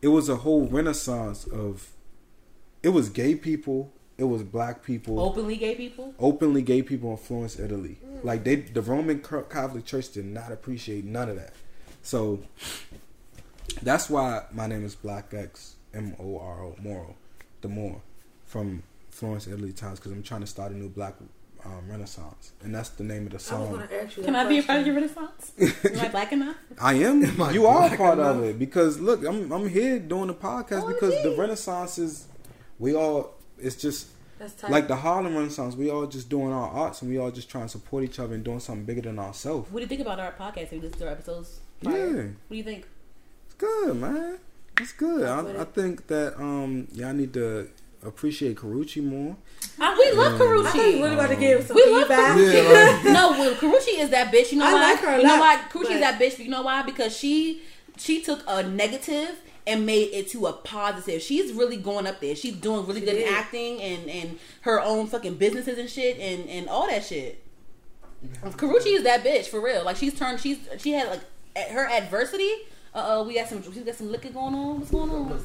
[0.01, 1.89] it was a whole renaissance of
[2.82, 6.14] it was gay people, it was black people, Openly gay people.
[6.20, 7.97] openly gay people influenced Italy.
[8.24, 11.53] Like they, the Roman Catholic Church did not appreciate none of that.
[12.01, 12.39] So
[13.82, 17.16] that's why my name is Black X M O R O Moral,
[17.61, 18.01] the more
[18.45, 18.84] from
[19.14, 21.16] Florence, Italy times because I'm trying to start a new Black
[21.66, 23.72] um, Renaissance, and that's the name of the I was song.
[23.72, 24.24] going ask you.
[24.24, 25.51] Can that I be a part of your renaissance?
[25.59, 26.57] Am I black enough?
[26.82, 27.24] I am.
[27.24, 30.28] Am I you are a black part of it because look, I'm I'm here doing
[30.28, 31.36] the podcast Oh, because the gee.
[31.39, 32.28] Renaissance is
[32.80, 33.36] we all.
[33.57, 34.07] It's just
[34.68, 35.76] like the Harlem Renaissance.
[35.76, 38.36] We all just doing our arts and we all just trying to support each other
[38.36, 39.72] and doing something bigger than ourselves.
[39.72, 40.66] What do you think about our podcast?
[40.70, 41.59] Have you listened to our episodes?
[41.82, 41.91] Yeah.
[41.91, 42.86] What do you think?
[43.45, 44.38] it's good, man.
[44.82, 45.24] It's good.
[45.24, 47.70] I, I think that um y'all need to
[48.05, 49.35] appreciate Karrueche more.
[49.79, 51.01] Ah, we love I thought you were Karrueche.
[51.01, 52.37] really about to give some We love feedback.
[52.37, 53.03] Karrueche.
[53.13, 54.51] no, well, Karrueche is that bitch.
[54.51, 54.81] You know I why?
[54.91, 55.61] like her a you know lot, why?
[55.69, 56.39] Karrueche's but- that bitch.
[56.39, 56.81] You know why?
[56.83, 57.61] Because she
[57.97, 61.21] she took a negative and made it to a positive.
[61.21, 62.35] She's really going up there.
[62.35, 66.17] She's doing really She good in acting and and her own fucking businesses and shit
[66.19, 67.41] and and all that shit.
[68.43, 69.83] Karrueche is that bitch for real.
[69.85, 70.39] Like she's turned.
[70.39, 71.21] She's she had like
[71.69, 72.51] her adversity.
[72.95, 73.61] Uh oh, we got some.
[73.75, 74.79] We got some liquor going on.
[74.79, 75.39] What's going on?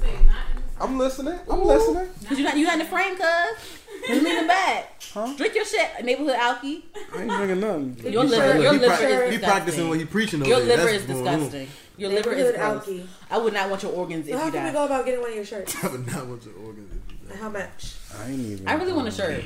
[0.80, 1.38] I'm listening.
[1.51, 2.09] I'm listening.
[2.28, 3.78] Cause you not you not in the frame, cuz.
[4.09, 5.03] You leaning back.
[5.12, 5.32] Huh?
[5.36, 6.82] Drink your shit, neighborhood alky.
[7.16, 8.12] I ain't drinking nothing.
[8.12, 9.40] Your He liver, your liver prac- is He disgusting.
[9.40, 10.76] practicing what he preaching over Your there.
[10.76, 11.34] liver That's is going on.
[11.40, 11.68] disgusting.
[11.96, 12.84] Your liver is gross.
[12.86, 13.07] alky.
[13.30, 15.20] I would not want your organs So if how you can we go about getting
[15.20, 15.74] one of your shirts?
[15.84, 16.92] I would not want your organs.
[16.94, 17.36] if you die.
[17.36, 17.94] how much?
[18.20, 18.68] I ain't even.
[18.68, 19.42] I really want a shirt.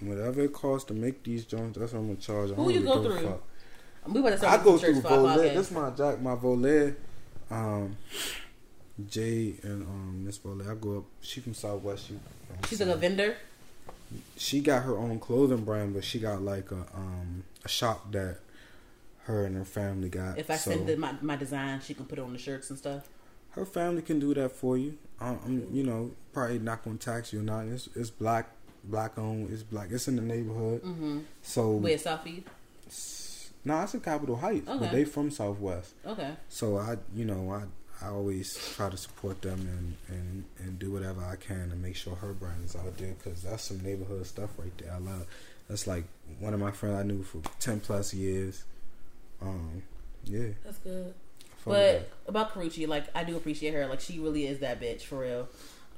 [0.00, 2.50] Whatever it costs to make these joints, that's what I'm gonna charge.
[2.50, 3.26] Who don't you really go through?
[3.28, 3.42] fuck.
[4.12, 5.54] We to I go through Volet.
[5.54, 6.96] That's my jack, my Volet.
[7.50, 7.96] Um,
[9.08, 10.70] Jay and um, Miss Volet.
[10.70, 11.04] I go up.
[11.20, 12.08] She from Southwest.
[12.08, 12.18] She,
[12.68, 13.36] She's like a vendor.
[14.36, 18.38] she got her own clothing brand, but she got like a um a shop that
[19.24, 20.38] her and her family got.
[20.38, 22.70] If I so send the, my my design, she can put it on the shirts
[22.70, 23.08] and stuff.
[23.50, 24.98] her family can do that for you.
[25.20, 27.66] I'm, you know probably not gonna tax you or not.
[27.66, 28.48] It's it's black
[28.84, 29.50] black owned.
[29.50, 29.88] It's black.
[29.90, 30.82] It's in the neighborhood.
[30.82, 31.20] Mm-hmm.
[31.42, 32.44] So Where Southfield?
[33.64, 35.94] No, nah, it's in Capitol Heights, but they from Southwest.
[36.06, 36.32] Okay.
[36.48, 37.64] So I, you know, I
[38.04, 39.58] I always try to support them
[40.08, 43.12] and and and do whatever I can to make sure her brand is out there
[43.22, 44.92] because that's some neighborhood stuff right there.
[44.92, 45.26] I love.
[45.68, 46.04] That's like
[46.38, 48.64] one of my friends I knew for ten plus years.
[49.42, 49.82] Um,
[50.24, 50.48] yeah.
[50.64, 51.14] That's good.
[51.58, 52.08] fuck But that.
[52.28, 53.86] about Karrueche, like I do appreciate her.
[53.86, 55.48] Like she really is that bitch for real.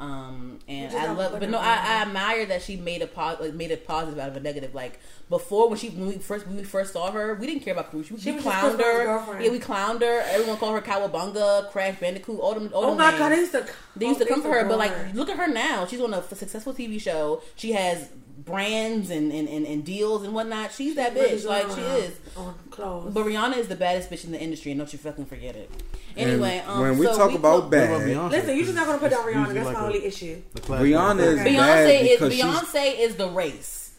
[0.02, 1.58] Um, and I love, but no.
[1.58, 4.40] I, I admire that she made a po- like made a positive out of a
[4.40, 4.74] negative.
[4.74, 4.98] Like
[5.30, 7.92] before, when she when we first when we first saw her, we didn't care about
[7.92, 8.10] Karrueche.
[8.10, 9.40] We, She we clowned her.
[9.40, 10.22] Yeah, we clowned her.
[10.26, 12.70] Everyone called her Cowabunga, Crash Bandicoot, all them.
[12.74, 13.18] All Oh them my names.
[13.20, 13.66] god, they used to.
[13.94, 15.86] They used to oh, come for her, but like, look at her now.
[15.86, 17.40] She's on a successful TV show.
[17.54, 18.08] She has
[18.44, 20.72] brands and, and, and, and deals and whatnot.
[20.72, 21.44] She's that Really bitch.
[21.46, 22.12] Like, she is.
[22.36, 23.12] on clothes.
[23.14, 25.70] But Rihanna is the baddest bitch in the industry, and don't you fucking forget it.
[26.16, 28.30] Anyway, um, when we so talk about bad, about Beyonce?
[28.32, 29.38] Listen, you're just not gonna put down Rihanna.
[29.38, 30.42] usually That's like my a- only issue.
[30.54, 31.56] Rihanna is Okay.
[31.56, 33.90] bad Beyonce is because she's Beyonce is the race.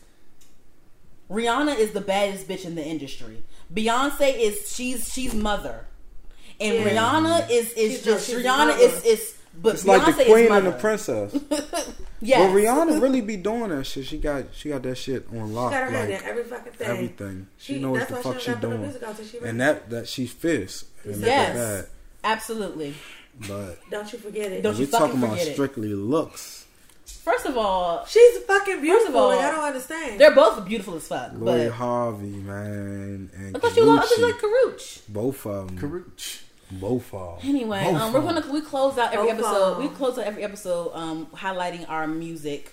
[1.30, 3.44] Rihanna is the baddest bitch in the industry.
[3.74, 5.86] Beyonce is she's she's mother,
[6.60, 6.89] and Yeah.
[6.89, 8.80] Rihanna is is She's- no, just Rihanna mother.
[8.84, 11.34] is is but it's Beyonce like the queen and the princess.
[12.22, 14.06] yeah, But Rihanna really be doing that shit.
[14.06, 15.72] She got she got that shit on lock.
[15.72, 16.88] She got her hand like, in every fucking thing.
[16.88, 17.47] everything.
[17.58, 18.82] She, She- knows that's the why fuck she she don't got no doing.
[18.84, 20.86] music out till she And that that she fierce.
[21.06, 21.56] And Yes.
[21.56, 21.88] yes.
[22.24, 22.93] Absolutely.
[23.47, 24.62] But Don't you forget it.
[24.62, 25.54] Don't we're you fucking talking about forget it.
[25.54, 26.66] strictly looks.
[27.06, 29.18] First of all, She's fucking beautiful.
[29.18, 30.20] all, like, I don't understand.
[30.20, 31.32] they're both beautiful as fuck.
[31.36, 34.32] Lori But Harvey, man, and I thought you, loved, I thought you Karrueche.
[34.34, 34.41] like
[34.76, 35.01] Karuch.
[35.10, 35.78] both of them.
[35.80, 36.43] Karuch.
[36.80, 37.44] Both of.
[37.44, 39.74] Anyway, Both um, we're gonna we close out every Both of episode.
[39.76, 39.82] 'em.
[39.82, 42.72] We close out every episode um, highlighting our music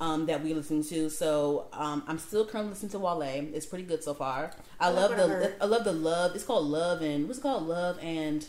[0.00, 1.08] um, that we listen to.
[1.10, 3.22] So um, I'm still currently listening to Wale.
[3.54, 4.50] It's pretty good so far.
[4.80, 5.54] I I love like I the heard.
[5.60, 6.34] I love the love.
[6.34, 8.46] It's called Love and what's it called Love and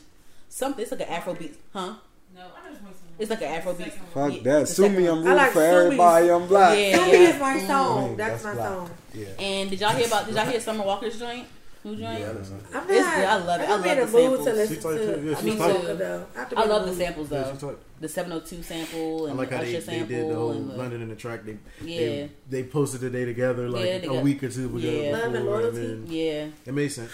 [0.50, 0.82] something.
[0.84, 1.94] It's like an Afrobeat, huh?
[2.36, 2.96] No, I just want.
[3.18, 3.92] It's like an Afrobeat.
[4.14, 4.60] Fuck Yeah, that.
[4.62, 5.06] the Sue me.
[5.08, 5.86] I'm I rooting like for Sumi's.
[5.86, 6.30] everybody.
[6.32, 6.78] I'm black.
[6.78, 6.98] Yeah.
[6.98, 8.10] Subi is my song.
[8.14, 8.68] Mm, That's, my black.
[8.68, 8.90] song.
[9.14, 9.26] Yeah.
[9.40, 10.26] And did y'all hear about?
[10.26, 11.48] Did y'all hear Summer Walker's joint?
[11.86, 12.20] Who joint?
[12.20, 12.30] Yeah,
[12.74, 12.90] I'm not.
[12.90, 13.70] I love it.
[13.70, 14.46] I'm I in love the the mood to samples.
[14.58, 15.22] listen She's to.
[15.24, 16.26] yeah, I she's mean, like- though.
[16.36, 17.54] I, have I love the samples Yeah, though.
[17.54, 20.36] she's like- The 702 sample I and like the how they, Usher they did the
[20.36, 21.46] whole and the, London in the track.
[21.46, 22.00] They, Yeah.
[22.00, 24.78] they they posted the day together like Yeah, they a got- week or two ago.
[24.80, 25.12] Yeah.
[25.12, 25.78] Love and before, Loyalty?
[25.78, 26.48] then yeah.
[26.66, 27.12] It made sense.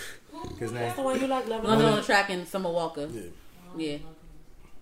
[0.58, 3.08] Cause That's the one you like, Love London on the track and Summer Walker.
[3.12, 3.22] Yeah.
[3.78, 3.98] Yeah.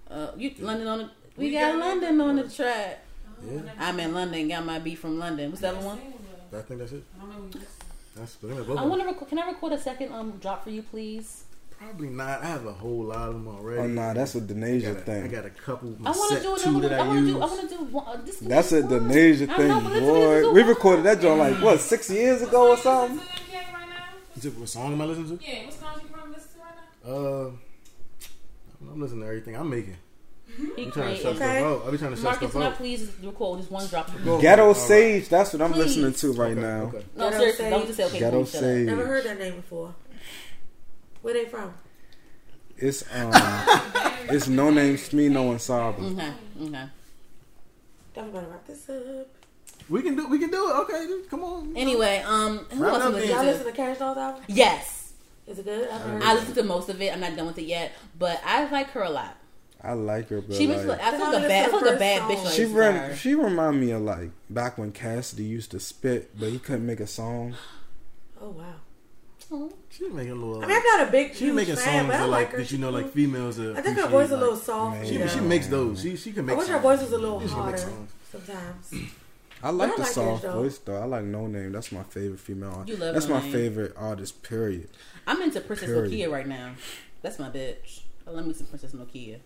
[0.10, 1.10] Uh, you London on the.
[1.36, 3.00] We got London on the track.
[3.44, 4.48] Yeah, I'm in London.
[4.50, 5.50] Got my beat from London.
[5.50, 6.00] What's the other one?
[6.54, 7.04] I think that's it.
[8.20, 9.08] I don't know what you That's but I want to.
[9.08, 11.46] Rec- can I record a second um drop for you, please?
[11.78, 12.42] Probably not.
[12.42, 13.82] I have a whole lot of them already.
[13.82, 15.24] Oh nah, that's a Denasia got, thing.
[15.24, 15.96] I got a couple.
[16.06, 16.90] I want to do two another.
[16.90, 17.34] that I I, want to use.
[17.36, 17.42] do.
[17.42, 18.06] I want to do one.
[18.08, 19.10] Uh, this, That's a this one.
[19.10, 20.52] Denasia thing, know, but listen, boy.
[20.52, 23.18] We recorded that joint like what six years ago or something.
[23.20, 23.28] right
[23.72, 24.06] now?
[24.36, 25.46] You said, what song am I listening to?
[25.46, 27.12] Yeah, what songs you from listen to right now?
[27.14, 27.52] Uh,
[28.92, 29.96] I'm listening to everything I'm making.
[30.76, 31.22] He I'm trying to shut created.
[31.22, 31.64] stuff Okay.
[31.64, 31.84] out.
[31.88, 32.76] I be trying to shut Marcus, stuff can I out.
[32.78, 34.10] please record just one drop?
[34.26, 34.42] Go.
[34.42, 34.78] Ghetto All right.
[34.78, 35.96] Sage, that's what I'm Please.
[35.98, 36.82] listening to right Okay, now.
[36.84, 37.06] okay.
[37.16, 37.72] No, Ghetto seriously, Sage.
[37.72, 38.20] don't just say okay.
[38.20, 38.46] Ghetto cool.
[38.46, 38.86] Sage.
[38.88, 39.96] Never heard that name before.
[41.22, 41.74] Where they from?
[42.78, 43.30] It's um,
[44.30, 46.02] it's Noname Smino and Saba.
[46.02, 46.32] Okay,
[46.62, 46.86] okay.
[48.14, 49.28] Definitely gonna wrap this up.
[49.90, 50.28] We can do.
[50.28, 50.74] We can do it.
[50.82, 51.76] Okay, dude, come on.
[51.76, 53.72] Anyway, um, who Wrap else it up Y'all listen to?
[53.72, 54.44] to Kash Doll's album?
[54.48, 55.14] Yes,
[55.48, 55.90] Is it good?
[55.90, 57.12] I've heard I listened to most of it.
[57.12, 59.36] I'm not done with it yet, but I like her a lot.
[59.82, 61.72] I like her, but She makes like, like, I feel like I a bad, I
[61.72, 62.44] feel like a bad bitch.
[62.44, 65.80] first she listen to rem, she remind me of like back when Cassidy used to
[65.80, 67.56] spit, but he couldn't make a song.
[68.42, 68.74] Oh wow.
[69.52, 69.72] Oh.
[69.90, 70.64] She making a little.
[70.64, 71.34] I mean, I'm not a big.
[71.34, 72.58] she huge making fan, songs but I that like like her.
[72.60, 73.12] that you know like cool.
[73.14, 73.60] females.
[73.60, 75.08] I think her voice is a little soft.
[75.08, 76.02] She, you she makes those.
[76.02, 76.56] She she can make.
[76.56, 77.78] I wish her voice was a little She harder
[78.32, 78.94] sometimes.
[79.62, 81.02] I like I the like soft voice though.
[81.02, 81.72] I like Noname.
[81.72, 82.70] That's my favorite female.
[82.70, 82.90] artist.
[82.90, 83.52] You love That's No my Name.
[83.52, 84.44] favorite artist.
[84.44, 84.90] Period.
[85.28, 86.12] I'm into Princess Period.
[86.12, 86.74] Nokia right now.
[87.22, 88.02] That's my bitch.
[88.26, 89.40] I love me some Princess Nokia.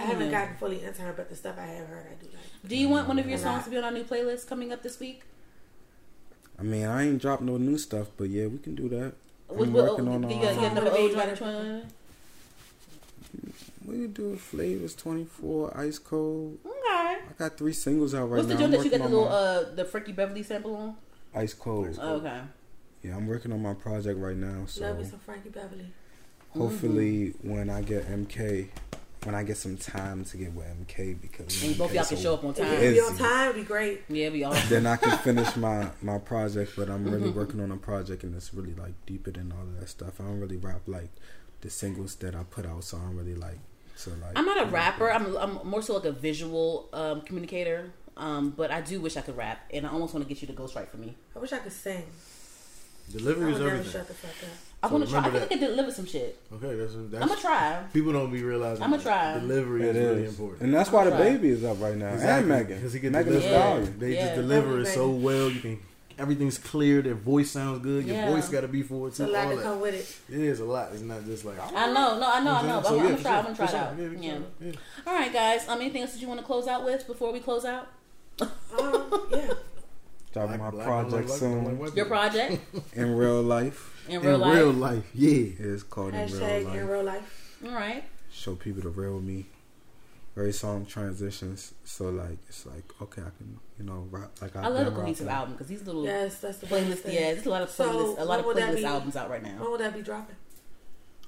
[0.00, 0.40] I haven't Yeah.
[0.40, 2.68] gotten fully into her, but the stuff I have heard, I do like.
[2.68, 4.82] Do you want one of your songs to be on our new playlist coming up
[4.82, 5.22] this week?
[6.58, 9.14] I mean, I ain't dropped no new stuff, but yeah, we can do that.
[9.48, 10.22] What, I'm what, working on.
[10.22, 11.26] you got, you got Uh, another Song old with a joint?
[11.26, 11.30] baby.
[11.30, 11.92] which one?
[13.86, 16.58] we can do Flavors Twenty Four, Ice Cold.
[16.64, 16.76] Okay.
[16.86, 18.36] I got three singles out right now.
[18.36, 18.60] What's the now.
[18.60, 20.96] joint I'm that you got the little on uh the Frankie Beverly sample on?
[21.34, 21.98] my Ice Cold.
[22.00, 22.40] Oh, okay.
[23.02, 24.64] Yeah, I'm working on my project right now.
[24.66, 25.90] So Love me some Frankie Beverly.
[26.50, 28.68] hopefully, when I get MK,
[29.24, 32.22] when I get some time to get with MK, because And both y'all can so-
[32.22, 32.72] show up on If time.
[32.72, 34.02] you can be on time, it'd be great.
[34.08, 34.54] Yeah, we all.
[34.68, 36.72] then I can finish my my project.
[36.76, 39.78] But I'm really working on a project, and it's really like deeper than all of
[39.80, 40.20] that stuff.
[40.20, 41.10] I don't really rap like
[41.60, 43.58] the singles that I put out, so I'm really like
[43.96, 44.32] so like.
[44.36, 45.10] I'm not a rapper.
[45.12, 47.92] I'm I'm more so like a visual um, communicator.
[48.16, 50.48] Um, but I do wish I could rap, and I almost want to get you
[50.48, 51.14] to ghostwrite for me.
[51.34, 52.04] I wish I could sing.
[53.08, 53.90] I Delivery is everything.
[53.92, 54.56] shut the fuck up.
[54.82, 55.20] I So want to try.
[55.20, 56.40] I remember think I can deliver some shit.
[56.54, 57.22] Okay, that's that's.
[57.22, 57.82] I'm gonna try.
[57.92, 58.82] People don't be realizing.
[58.82, 59.38] I'ma try.
[59.38, 60.62] Delivery It is really important.
[60.62, 62.76] and that's why DaBaby is up right now, Exactly, and Megan.
[62.78, 63.80] because he can Megan Thee deliver.
[63.82, 63.86] Yeah.
[63.98, 64.22] They Yeah.
[64.24, 65.50] just deliver it so well.
[65.50, 65.78] You can.
[66.18, 67.00] Everything's clear.
[67.02, 68.04] Their voice sounds good.
[68.06, 68.30] Your Yeah.
[68.30, 69.24] voice got to be for it It's too.
[69.24, 70.34] a lot to come with it.
[70.34, 70.90] It is a lot.
[70.92, 71.56] It's not just like.
[71.74, 72.18] I know.
[72.18, 72.52] No, I know.
[72.52, 72.80] I know.
[72.80, 73.36] But So, I'm, yeah, I'm gonna try.
[73.38, 73.96] I'm gonna try for it out.
[73.96, 74.12] sure.
[74.12, 74.32] Yeah, Yeah.
[74.32, 74.76] can try it.
[75.06, 75.68] All right, guys.
[75.68, 77.86] Um, anything else that you want to close out with before we close out?
[78.40, 78.48] Um,
[79.30, 79.52] yeah.
[80.32, 82.60] Dropping Black- my project soon don't like white Your project
[82.94, 83.89] in real life.
[84.08, 84.54] In In real life.
[84.56, 85.48] real life, yeah.
[85.58, 86.74] It's called in real life.
[86.74, 87.56] in real life.
[87.64, 88.04] All right.
[88.32, 89.46] show people the real me.
[90.36, 94.64] Very song transitions, so like it's like okay, I can you know rap like I've
[94.64, 97.02] I love a been cohesive album because these little Yes, that's the playlist.
[97.02, 97.06] best.
[97.14, 97.84] Yeah, there's a lot of So,
[98.14, 98.18] playlist.
[98.20, 98.84] a lot of when would that playlist be?
[98.84, 99.56] albums out right now.
[99.58, 100.36] When will that be dropping?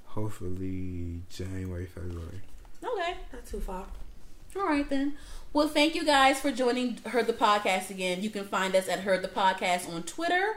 [0.07, 2.41] Hopefully January, February.
[2.85, 3.14] Okay.
[3.33, 3.87] Not too far.
[4.57, 5.14] All right then.
[5.53, 8.23] Well, thank you guys for joining Heard the Podcast again.
[8.23, 10.57] You can find us at Heard the Podcast on Twitter,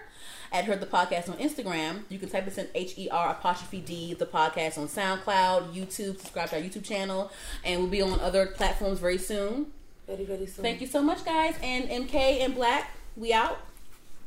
[0.51, 2.03] at Heard the Podcast on Instagram.
[2.09, 6.19] You can type us in H E R apostrophe D the podcast on SoundCloud, YouTube.
[6.19, 7.31] Subscribe to our YouTube channel,
[7.63, 9.67] and we'll be on other platforms very soon.
[10.07, 10.63] Very, very soon.
[10.63, 11.55] Thank you so much, guys.
[11.63, 13.59] And MK and Black, we out.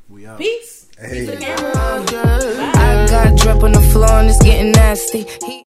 [0.09, 0.39] We out.
[0.39, 0.89] Peace.
[0.99, 1.11] Hey.
[1.11, 1.73] Peace to the camera.
[2.11, 2.73] Yeah.
[2.73, 2.81] Bye.
[2.81, 5.27] I got drip on the floor and it's getting nasty.
[5.47, 5.57] He